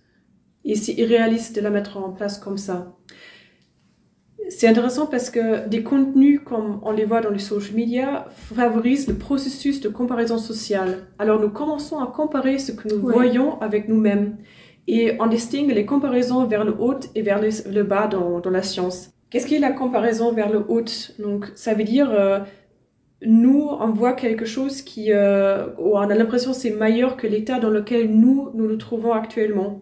Et 0.66 0.76
c'est 0.76 0.92
irréaliste 0.92 1.56
de 1.56 1.62
la 1.62 1.70
mettre 1.70 1.96
en 1.96 2.10
place 2.10 2.38
comme 2.38 2.58
ça. 2.58 2.98
C'est 4.50 4.68
intéressant 4.68 5.06
parce 5.06 5.30
que 5.30 5.66
des 5.70 5.84
contenus 5.84 6.42
comme 6.44 6.82
on 6.84 6.92
les 6.92 7.06
voit 7.06 7.22
dans 7.22 7.30
les 7.30 7.40
social 7.40 7.76
media 7.76 8.26
favorisent 8.56 9.08
le 9.08 9.14
processus 9.14 9.80
de 9.80 9.88
comparaison 9.88 10.38
sociale. 10.38 11.08
Alors 11.18 11.40
nous 11.40 11.50
commençons 11.50 12.00
à 12.00 12.08
comparer 12.08 12.60
ce 12.60 12.74
que 12.74 12.94
nous 12.94 13.02
voyons 13.02 13.58
avec 13.62 13.88
nous-mêmes 13.88 14.36
et 14.88 15.18
on 15.20 15.28
distingue 15.28 15.72
les 15.72 15.86
comparaisons 15.86 16.46
vers 16.46 16.64
le 16.64 16.74
haut 16.80 17.00
et 17.14 17.22
vers 17.22 17.42
le, 17.42 17.84
bas 17.84 18.08
dans, 18.08 18.42
la 18.50 18.64
science. 18.64 19.12
Qu'est-ce 19.30 19.54
est 19.54 19.60
la 19.60 19.72
comparaison 19.72 20.32
vers 20.32 20.50
le 20.50 20.64
haut? 20.68 20.86
Donc 21.20 21.52
ça 21.56 21.74
veut 21.74 21.84
dire 21.84 22.10
euh, 22.12 22.40
nous 23.22 23.68
on 23.68 23.92
voit 23.92 24.14
quelque 24.14 24.46
chose 24.46 24.82
qui 24.82 25.12
euh, 25.12 25.68
on 25.78 25.98
a 25.98 26.16
l'impression 26.16 26.54
c'est 26.54 26.72
meilleur 26.72 27.18
que 27.18 27.28
l'état 27.28 27.60
dans 27.60 27.70
lequel 27.70 28.10
nous 28.10 28.50
nous 28.54 28.68
nous 28.68 28.78
trouvons 28.78 29.12
actuellement 29.12 29.82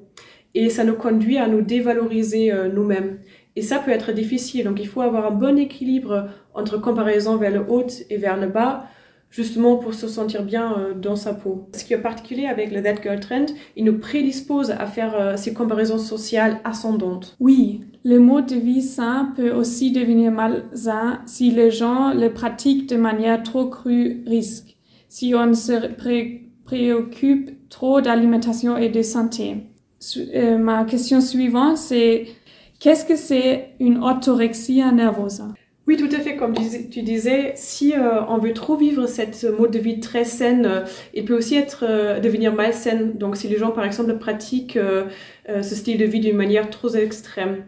et 0.55 0.69
ça 0.69 0.83
nous 0.83 0.95
conduit 0.95 1.37
à 1.37 1.47
nous 1.47 1.61
dévaloriser 1.61 2.51
euh, 2.51 2.69
nous-mêmes. 2.69 3.19
Et 3.57 3.61
ça 3.61 3.79
peut 3.79 3.91
être 3.91 4.11
difficile. 4.11 4.65
Donc 4.65 4.79
il 4.79 4.87
faut 4.87 5.01
avoir 5.01 5.25
un 5.27 5.31
bon 5.31 5.57
équilibre 5.57 6.29
entre 6.53 6.77
comparaison 6.77 7.37
vers 7.37 7.51
le 7.51 7.65
haut 7.69 7.87
et 8.09 8.17
vers 8.17 8.37
le 8.37 8.47
bas, 8.47 8.85
justement 9.35 9.75
pour 9.75 9.93
se 9.93 10.07
sentir 10.07 10.43
bien 10.43 10.77
euh, 10.77 10.93
dans 10.93 11.17
sa 11.17 11.33
peau. 11.33 11.67
Ce 11.75 11.83
qui 11.83 11.93
est 11.93 11.97
particulier 11.97 12.45
avec 12.45 12.71
le 12.71 12.81
That 12.81 13.01
Girl 13.03 13.19
Trend, 13.19 13.47
il 13.75 13.83
nous 13.83 13.97
prédispose 13.97 14.71
à 14.71 14.85
faire 14.85 15.13
euh, 15.15 15.35
ces 15.35 15.53
comparaisons 15.53 15.97
sociales 15.97 16.61
ascendantes. 16.63 17.35
Oui, 17.41 17.81
le 18.05 18.19
mode 18.19 18.45
de 18.45 18.55
vie 18.55 18.81
sain 18.81 19.33
peut 19.35 19.51
aussi 19.51 19.91
devenir 19.91 20.31
malsain 20.31 21.19
si 21.25 21.51
les 21.51 21.69
gens 21.69 22.13
le 22.13 22.29
pratiquent 22.29 22.87
de 22.87 22.95
manière 22.95 23.43
trop 23.43 23.67
crue 23.67 24.23
risque, 24.25 24.77
si 25.09 25.35
on 25.35 25.53
se 25.53 25.73
préoccupe 26.65 27.69
trop 27.69 27.99
d'alimentation 27.99 28.77
et 28.77 28.89
de 28.89 29.01
santé. 29.01 29.65
Euh, 30.17 30.57
ma 30.57 30.85
question 30.85 31.19
suivante, 31.19 31.77
c'est 31.77 32.27
Qu'est-ce 32.79 33.05
que 33.05 33.15
c'est 33.15 33.75
une 33.79 33.97
orthorexie 34.03 34.83
nervosa? 34.93 35.47
Oui, 35.87 35.97
tout 35.97 36.09
à 36.15 36.19
fait. 36.19 36.35
Comme 36.35 36.53
tu 36.53 37.01
disais, 37.01 37.53
si 37.55 37.93
euh, 37.93 38.23
on 38.27 38.37
veut 38.37 38.53
trop 38.53 38.75
vivre 38.75 39.05
cette 39.07 39.45
mode 39.57 39.71
de 39.71 39.79
vie 39.79 39.99
très 39.99 40.23
saine, 40.25 40.65
euh, 40.65 40.81
il 41.13 41.25
peut 41.25 41.37
aussi 41.37 41.55
être 41.55 41.85
devenir 42.19 42.53
malsaine. 42.53 43.13
Donc, 43.17 43.37
si 43.37 43.47
les 43.47 43.57
gens, 43.57 43.71
par 43.71 43.85
exemple, 43.85 44.17
pratiquent 44.17 44.79
ce 45.47 45.75
style 45.75 45.97
de 45.97 46.05
vie 46.05 46.19
d'une 46.19 46.37
manière 46.37 46.69
trop 46.69 46.89
extrême, 46.89 47.65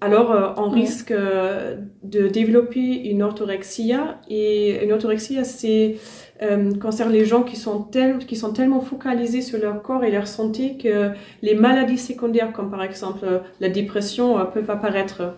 alors 0.00 0.54
on 0.56 0.70
risque 0.70 1.12
de 1.12 2.28
développer 2.28 3.10
une 3.10 3.22
orthorexie. 3.22 3.92
Et 4.28 4.84
une 4.84 4.92
orthorexie, 4.92 5.44
c'est 5.44 5.96
euh, 6.40 6.72
concerne 6.78 7.12
les 7.12 7.24
gens 7.24 7.42
qui 7.42 7.56
sont, 7.56 7.82
tel, 7.82 8.18
qui 8.18 8.36
sont 8.36 8.52
tellement 8.52 8.80
focalisés 8.80 9.42
sur 9.42 9.58
leur 9.58 9.82
corps 9.82 10.04
et 10.04 10.10
leur 10.10 10.28
santé 10.28 10.76
que 10.76 11.10
les 11.42 11.54
maladies 11.54 11.98
secondaires, 11.98 12.52
comme 12.52 12.70
par 12.70 12.82
exemple 12.82 13.24
euh, 13.24 13.38
la 13.58 13.68
dépression, 13.68 14.38
euh, 14.38 14.44
peuvent 14.44 14.70
apparaître. 14.70 15.34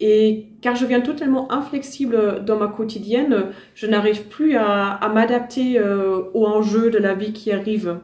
Et 0.00 0.46
car 0.60 0.76
je 0.76 0.86
viens 0.86 1.00
totalement 1.00 1.50
inflexible 1.50 2.44
dans 2.44 2.56
ma 2.56 2.68
quotidienne, 2.68 3.46
je 3.74 3.86
n'arrive 3.86 4.28
plus 4.28 4.56
à, 4.56 5.10
m'adapter 5.12 5.78
euh, 5.78 6.22
aux 6.34 6.46
enjeux 6.46 6.90
de 6.90 6.98
la 6.98 7.14
vie 7.14 7.32
qui 7.32 7.50
arrive. 7.50 7.98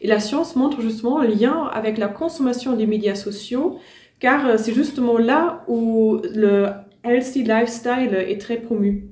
Et 0.00 0.06
la 0.06 0.20
science 0.20 0.56
montre 0.56 0.80
justement 0.80 1.20
le 1.20 1.28
lien 1.28 1.68
avec 1.72 1.98
la 1.98 2.08
consommation 2.08 2.74
des 2.74 2.86
médias 2.86 3.16
sociaux, 3.16 3.78
car 4.20 4.58
c'est 4.58 4.72
justement 4.72 5.18
là 5.18 5.64
où 5.66 6.20
le 6.34 6.68
healthy 7.04 7.42
lifestyle 7.42 8.14
est 8.14 8.40
très 8.40 8.56
promu. 8.56 9.10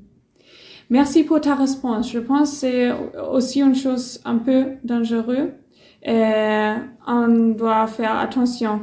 Merci 0.90 1.24
pour 1.24 1.40
ta 1.40 1.54
réponse. 1.54 2.10
Je 2.10 2.18
pense 2.18 2.50
que 2.50 2.56
c'est 2.56 2.92
aussi 3.30 3.60
une 3.60 3.74
chose 3.74 4.20
un 4.24 4.38
peu 4.38 4.76
dangereuse 4.84 5.50
et 6.02 6.72
on 7.06 7.28
doit 7.50 7.86
faire 7.86 8.16
attention. 8.16 8.80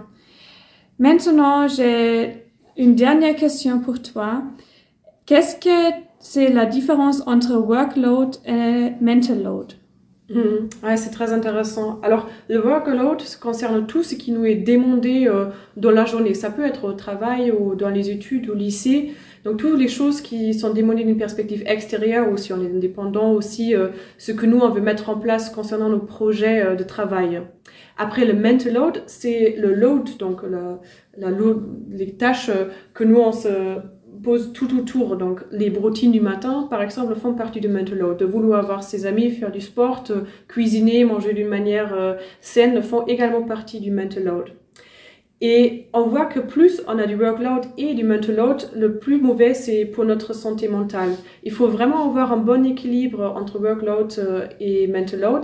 Maintenant, 0.99 1.67
j'ai 1.67 2.44
une 2.77 2.95
dernière 2.95 3.35
question 3.35 3.79
pour 3.79 4.01
toi. 4.01 4.43
Qu'est-ce 5.25 5.55
que 5.55 5.95
c'est 6.19 6.49
la 6.49 6.65
différence 6.65 7.21
entre 7.27 7.55
workload 7.55 8.37
et 8.45 8.91
mental 9.01 9.43
load? 9.43 9.73
Hmm. 10.27 10.67
Ouais, 10.83 10.97
c'est 10.97 11.11
très 11.11 11.31
intéressant. 11.33 11.99
Alors, 12.01 12.27
le 12.49 12.59
workload 12.59 13.21
concerne 13.39 13.85
tout 13.85 14.01
ce 14.01 14.15
qui 14.15 14.31
nous 14.31 14.45
est 14.45 14.55
demandé 14.55 15.27
euh, 15.27 15.47
dans 15.77 15.91
la 15.91 16.05
journée. 16.05 16.33
Ça 16.33 16.49
peut 16.49 16.65
être 16.65 16.85
au 16.85 16.93
travail 16.93 17.51
ou 17.51 17.75
dans 17.75 17.89
les 17.89 18.09
études, 18.09 18.49
au 18.49 18.55
lycée. 18.55 19.13
Donc 19.45 19.57
toutes 19.57 19.77
les 19.77 19.87
choses 19.87 20.21
qui 20.21 20.55
sont 20.55 20.73
démonies 20.73 21.05
d'une 21.05 21.19
perspective 21.19 21.63
extérieure 21.67 22.31
ou 22.31 22.35
si 22.35 22.51
on 22.51 22.61
est 22.63 22.67
indépendant 22.67 23.31
aussi, 23.31 23.75
euh, 23.75 23.89
ce 24.17 24.31
que 24.31 24.47
nous 24.47 24.57
on 24.57 24.69
veut 24.71 24.81
mettre 24.81 25.07
en 25.09 25.19
place 25.19 25.51
concernant 25.51 25.87
nos 25.87 25.99
projets 25.99 26.65
euh, 26.65 26.75
de 26.75 26.83
travail. 26.83 27.43
Après 27.95 28.25
le 28.25 28.33
mental 28.33 28.73
load, 28.73 29.03
c'est 29.05 29.55
le 29.59 29.75
load, 29.75 30.17
donc 30.17 30.41
la, 30.41 30.79
la 31.17 31.29
les 31.91 32.13
tâches 32.13 32.49
euh, 32.49 32.69
que 32.95 33.03
nous 33.03 33.17
on 33.17 33.31
se 33.31 33.77
pose 34.23 34.53
tout 34.53 34.77
autour. 34.77 35.17
Donc 35.17 35.41
les 35.51 35.69
routines 35.69 36.11
du 36.11 36.21
matin, 36.21 36.67
par 36.69 36.81
exemple, 36.81 37.15
font 37.15 37.33
partie 37.33 37.59
du 37.59 37.67
mental 37.67 37.97
load. 37.97 38.17
De 38.17 38.25
vouloir 38.25 38.59
avoir 38.59 38.83
ses 38.83 39.05
amis, 39.05 39.31
faire 39.31 39.51
du 39.51 39.61
sport, 39.61 40.03
cuisiner, 40.47 41.03
manger 41.03 41.33
d'une 41.33 41.47
manière 41.47 42.17
saine 42.41 42.81
font 42.81 43.05
également 43.05 43.43
partie 43.43 43.79
du 43.79 43.91
mental 43.91 44.23
load. 44.23 44.45
Et 45.41 45.87
on 45.93 46.03
voit 46.03 46.25
que 46.25 46.39
plus 46.39 46.81
on 46.87 46.97
a 46.97 47.05
du 47.05 47.15
workload 47.15 47.65
et 47.77 47.93
du 47.93 48.03
mental 48.03 48.37
load, 48.37 48.69
le 48.75 48.97
plus 48.97 49.19
mauvais 49.19 49.53
c'est 49.53 49.85
pour 49.85 50.05
notre 50.05 50.33
santé 50.33 50.67
mentale. 50.69 51.11
Il 51.43 51.51
faut 51.51 51.67
vraiment 51.67 52.09
avoir 52.09 52.31
un 52.31 52.37
bon 52.37 52.65
équilibre 52.65 53.33
entre 53.35 53.59
workload 53.59 54.13
euh, 54.17 54.47
et 54.59 54.87
mental 54.87 55.19
load. 55.19 55.43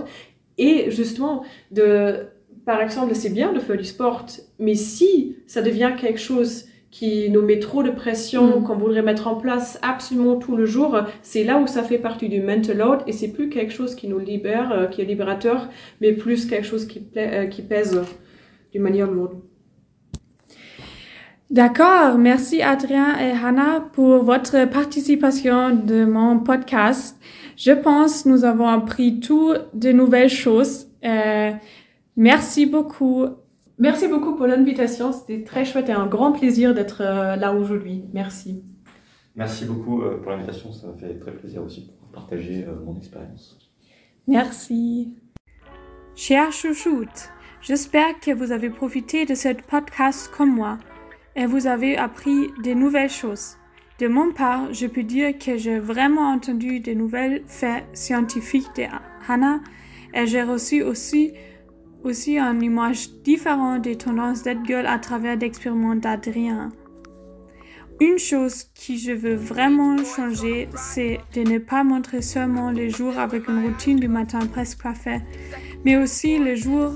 Et 0.56 0.90
justement, 0.90 1.44
de, 1.70 2.26
par 2.64 2.80
exemple, 2.80 3.14
c'est 3.14 3.30
bien 3.30 3.52
de 3.52 3.58
faire 3.58 3.76
du 3.76 3.84
sport, 3.84 4.26
mais 4.58 4.74
si 4.74 5.36
ça 5.46 5.62
devient 5.62 5.92
quelque 5.98 6.20
chose 6.20 6.66
qui 6.92 7.30
nous 7.30 7.42
met 7.42 7.58
trop 7.58 7.82
de 7.82 7.90
pression, 7.90 8.60
mm. 8.60 8.64
qu'on 8.64 8.76
voudrait 8.76 9.02
mettre 9.02 9.26
en 9.26 9.34
place 9.34 9.80
absolument 9.82 10.36
tout 10.36 10.54
le 10.54 10.66
jour, 10.66 10.96
c'est 11.22 11.42
là 11.42 11.58
où 11.58 11.66
ça 11.66 11.82
fait 11.82 11.98
partie 11.98 12.28
du 12.28 12.40
mental 12.40 12.76
load 12.76 13.00
et 13.08 13.12
c'est 13.12 13.32
plus 13.32 13.48
quelque 13.48 13.72
chose 13.72 13.96
qui 13.96 14.06
nous 14.06 14.20
libère, 14.20 14.70
euh, 14.70 14.86
qui 14.86 15.00
est 15.00 15.04
libérateur, 15.04 15.68
mais 16.00 16.12
plus 16.12 16.46
quelque 16.46 16.66
chose 16.66 16.86
qui, 16.86 17.02
euh, 17.16 17.46
qui 17.46 17.62
pèse 17.62 18.00
d'une 18.72 18.82
manière 18.82 19.10
lourde. 19.10 19.40
D'accord, 21.50 22.18
merci 22.18 22.62
Adrien 22.62 23.18
et 23.18 23.32
Hannah 23.32 23.80
pour 23.92 24.22
votre 24.22 24.66
participation 24.70 25.70
de 25.74 26.04
mon 26.04 26.38
podcast. 26.38 27.18
Je 27.56 27.72
pense 27.72 28.26
nous 28.26 28.44
avons 28.44 28.68
appris 28.68 29.20
tout 29.20 29.54
de 29.74 29.92
nouvelles 29.92 30.30
choses. 30.30 30.88
Euh, 31.04 31.52
merci 32.16 32.66
beaucoup. 32.66 33.26
Merci 33.78 34.08
beaucoup 34.08 34.36
pour 34.36 34.46
l'invitation. 34.46 35.12
C'était 35.12 35.42
très 35.42 35.64
chouette 35.64 35.88
et 35.88 35.92
un 35.92 36.06
grand 36.06 36.32
plaisir 36.32 36.74
d'être 36.74 37.02
euh, 37.02 37.36
là 37.36 37.54
aujourd'hui. 37.54 38.04
Merci. 38.12 38.64
Merci 39.34 39.64
beaucoup 39.64 40.02
euh, 40.02 40.18
pour 40.20 40.30
l'invitation. 40.30 40.72
Ça 40.72 40.88
m'a 40.88 40.94
fait 40.94 41.18
très 41.18 41.32
plaisir 41.32 41.62
aussi 41.62 41.92
pour 41.98 42.08
partager 42.08 42.66
mon 42.84 42.96
expérience. 42.96 43.58
Merci. 44.28 45.16
Chers 46.14 46.52
chouchoutes, 46.52 47.30
j'espère 47.62 48.20
que 48.20 48.30
vous 48.30 48.52
avez 48.52 48.68
profité 48.68 49.24
de 49.24 49.34
ce 49.34 49.48
podcast 49.48 50.30
comme 50.36 50.54
moi 50.54 50.78
et 51.34 51.46
vous 51.46 51.66
avez 51.66 51.96
appris 51.96 52.48
de 52.62 52.74
nouvelles 52.74 53.10
choses. 53.10 53.56
De 53.98 54.08
mon 54.08 54.32
part, 54.32 54.72
je 54.74 54.86
peux 54.86 55.02
dire 55.02 55.38
que 55.38 55.56
j'ai 55.56 55.78
vraiment 55.78 56.32
entendu 56.32 56.80
de 56.80 56.92
nouvelles 56.92 57.42
faits 57.46 57.84
scientifiques 57.92 58.74
de 58.76 58.84
Hannah 59.28 59.60
et 60.14 60.26
j'ai 60.26 60.42
reçu 60.42 60.82
aussi, 60.82 61.32
aussi 62.04 62.38
une 62.38 62.62
image 62.62 63.10
différente 63.22 63.82
des 63.82 63.96
tendances 63.96 64.42
d'Edgar 64.42 64.84
à 64.86 64.98
travers 64.98 65.36
l'expériment 65.36 65.94
d'Adrien. 65.94 66.70
Une 68.00 68.18
chose 68.18 68.64
que 68.64 68.96
je 68.96 69.12
veux 69.12 69.36
vraiment 69.36 69.96
changer, 70.04 70.68
c'est 70.74 71.20
de 71.34 71.42
ne 71.42 71.58
pas 71.58 71.84
montrer 71.84 72.20
seulement 72.20 72.70
les 72.70 72.90
jours 72.90 73.18
avec 73.18 73.46
une 73.48 73.64
routine 73.64 74.00
du 74.00 74.08
matin 74.08 74.40
presque 74.46 74.82
parfaite, 74.82 75.22
mais 75.84 75.96
aussi 75.96 76.38
les 76.38 76.56
jours 76.56 76.92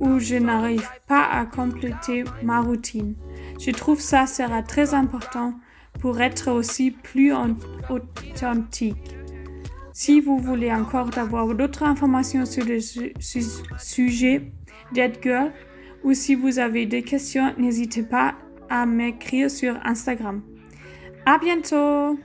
où 0.00 0.18
je 0.18 0.36
n'arrive 0.36 0.88
pas 1.06 1.24
à 1.24 1.46
compléter 1.46 2.24
ma 2.42 2.60
routine. 2.60 3.14
Je 3.58 3.70
trouve 3.70 4.00
ça 4.00 4.26
sera 4.26 4.62
très 4.62 4.92
important 4.92 5.54
pour 6.00 6.20
être 6.20 6.52
aussi 6.52 6.90
plus 6.90 7.32
authentique. 7.88 9.15
Si 9.98 10.20
vous 10.20 10.36
voulez 10.36 10.70
encore 10.70 11.08
avoir 11.16 11.54
d'autres 11.54 11.84
informations 11.84 12.44
sur 12.44 12.66
le 12.66 12.80
sujet 13.78 14.52
d'Edgar 14.92 15.48
ou 16.04 16.12
si 16.12 16.34
vous 16.34 16.58
avez 16.58 16.84
des 16.84 17.00
questions, 17.00 17.54
n'hésitez 17.56 18.02
pas 18.02 18.34
à 18.68 18.84
m'écrire 18.84 19.50
sur 19.50 19.74
Instagram. 19.86 20.42
À 21.24 21.38
bientôt! 21.38 22.18